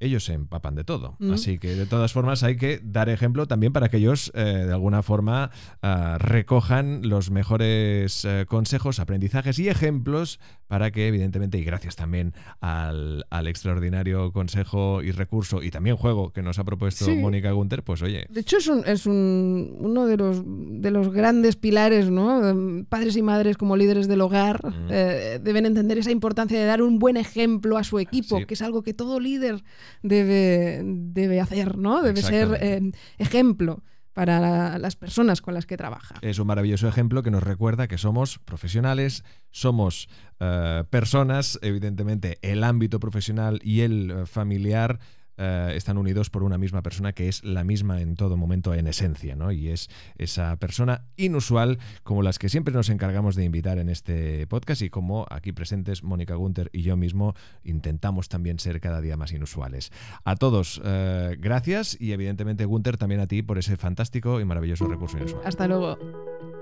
ellos 0.00 0.24
se 0.24 0.34
empapan 0.34 0.74
de 0.74 0.84
todo. 0.84 1.16
Mm. 1.18 1.32
Así 1.32 1.58
que 1.58 1.74
de 1.74 1.86
todas 1.86 2.12
formas 2.12 2.42
hay 2.42 2.56
que 2.56 2.80
dar 2.82 3.08
ejemplo 3.08 3.46
también 3.46 3.72
para 3.72 3.88
que 3.88 3.96
ellos 3.96 4.30
eh, 4.34 4.42
de 4.42 4.72
alguna 4.72 5.02
forma 5.02 5.50
ah, 5.82 6.18
recojan 6.18 7.08
los 7.08 7.30
mejores 7.30 8.24
eh, 8.24 8.44
consejos, 8.48 9.00
aprendizajes 9.00 9.58
y 9.58 9.68
ejemplos 9.68 10.38
para 10.68 10.90
que 10.90 11.06
evidentemente, 11.06 11.58
y 11.58 11.64
gracias 11.64 11.96
también 11.96 12.34
al, 12.60 13.24
extraordinario 13.46 14.32
consejo 14.32 15.02
y 15.02 15.12
recurso 15.12 15.62
y 15.62 15.70
también 15.70 15.96
juego 15.96 16.32
que 16.32 16.42
nos 16.42 16.58
ha 16.58 16.64
propuesto 16.64 17.08
Mónica 17.14 17.52
Gunter, 17.52 17.84
pues 17.84 18.02
oye. 18.02 18.26
De 18.28 18.40
hecho 18.40 18.56
es, 18.56 18.68
es 18.86 19.06
un, 19.06 19.76
uno 19.78 20.06
de 20.06 20.16
los, 20.16 20.42
de 20.44 20.90
los 20.90 21.12
grandes 21.12 21.56
pilares, 21.56 22.10
¿no? 22.10 22.84
Padres 22.88 23.16
y 23.16 23.22
madres 23.22 23.56
como 23.56 23.76
líderes 23.76 24.08
del 24.08 24.20
hogar 24.20 24.66
mm. 24.66 24.88
eh, 24.90 25.40
deben 25.42 25.66
entender 25.66 25.98
esa 25.98 26.10
importancia 26.10 26.58
de 26.58 26.64
dar 26.64 26.82
un 26.82 26.98
buen 26.98 27.16
ejemplo 27.16 27.78
a 27.78 27.84
su 27.84 27.98
equipo, 27.98 28.44
que 28.46 28.54
es 28.54 28.62
algo 28.62 28.82
que 28.82 28.92
todo 28.92 29.20
líder 29.20 29.62
debe, 30.02 30.82
debe 30.84 31.40
hacer, 31.40 31.76
¿no? 31.76 32.02
Debe 32.02 32.22
ser 32.22 32.58
eh, 32.60 32.92
ejemplo 33.18 33.82
para 34.16 34.78
las 34.78 34.96
personas 34.96 35.42
con 35.42 35.52
las 35.52 35.66
que 35.66 35.76
trabaja. 35.76 36.14
Es 36.22 36.38
un 36.38 36.46
maravilloso 36.46 36.88
ejemplo 36.88 37.22
que 37.22 37.30
nos 37.30 37.42
recuerda 37.42 37.86
que 37.86 37.98
somos 37.98 38.38
profesionales, 38.38 39.24
somos 39.50 40.08
eh, 40.40 40.84
personas, 40.88 41.58
evidentemente 41.60 42.38
el 42.40 42.64
ámbito 42.64 42.98
profesional 42.98 43.60
y 43.62 43.82
el 43.82 44.10
eh, 44.10 44.24
familiar 44.24 45.00
eh, 45.38 45.72
están 45.74 45.98
unidos 45.98 46.30
por 46.30 46.42
una 46.42 46.58
misma 46.58 46.82
persona 46.82 47.12
que 47.12 47.28
es 47.28 47.44
la 47.44 47.64
misma 47.64 48.00
en 48.00 48.14
todo 48.14 48.36
momento 48.36 48.74
en 48.74 48.86
esencia, 48.86 49.36
¿no? 49.36 49.52
Y 49.52 49.68
es 49.68 49.88
esa 50.16 50.56
persona 50.56 51.04
inusual 51.16 51.78
como 52.02 52.22
las 52.22 52.38
que 52.38 52.48
siempre 52.48 52.74
nos 52.74 52.88
encargamos 52.88 53.36
de 53.36 53.44
invitar 53.44 53.78
en 53.78 53.88
este 53.88 54.46
podcast 54.46 54.82
y 54.82 54.90
como 54.90 55.26
aquí 55.30 55.52
presentes 55.52 56.02
Mónica 56.02 56.34
Gunter 56.34 56.70
y 56.72 56.82
yo 56.82 56.96
mismo 56.96 57.34
intentamos 57.64 58.28
también 58.28 58.58
ser 58.58 58.80
cada 58.80 59.00
día 59.00 59.16
más 59.16 59.32
inusuales. 59.32 59.92
A 60.24 60.36
todos, 60.36 60.80
eh, 60.84 61.36
gracias 61.38 61.96
y 62.00 62.12
evidentemente 62.12 62.64
Gunter 62.64 62.96
también 62.96 63.20
a 63.20 63.26
ti 63.26 63.42
por 63.42 63.58
ese 63.58 63.76
fantástico 63.76 64.40
y 64.40 64.44
maravilloso 64.44 64.86
recurso 64.86 65.18
inusual. 65.18 65.42
Hasta 65.44 65.68
luego. 65.68 66.55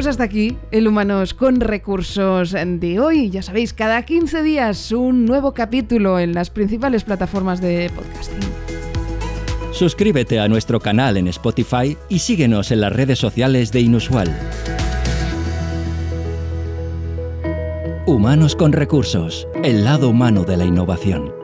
Pues 0.00 0.08
hasta 0.08 0.24
aquí 0.24 0.56
el 0.70 0.88
Humanos 0.88 1.34
con 1.34 1.60
Recursos 1.60 2.52
de 2.52 3.00
hoy. 3.00 3.28
Ya 3.28 3.42
sabéis, 3.42 3.74
cada 3.74 4.02
15 4.02 4.42
días 4.42 4.92
un 4.92 5.26
nuevo 5.26 5.52
capítulo 5.52 6.18
en 6.18 6.32
las 6.32 6.48
principales 6.48 7.04
plataformas 7.04 7.60
de 7.60 7.90
podcasting. 7.94 8.48
Suscríbete 9.72 10.40
a 10.40 10.48
nuestro 10.48 10.80
canal 10.80 11.18
en 11.18 11.28
Spotify 11.28 11.98
y 12.08 12.20
síguenos 12.20 12.70
en 12.70 12.80
las 12.80 12.94
redes 12.94 13.18
sociales 13.18 13.72
de 13.72 13.80
Inusual. 13.82 14.34
Humanos 18.06 18.56
con 18.56 18.72
Recursos, 18.72 19.46
el 19.62 19.84
lado 19.84 20.08
humano 20.08 20.44
de 20.44 20.56
la 20.56 20.64
innovación. 20.64 21.39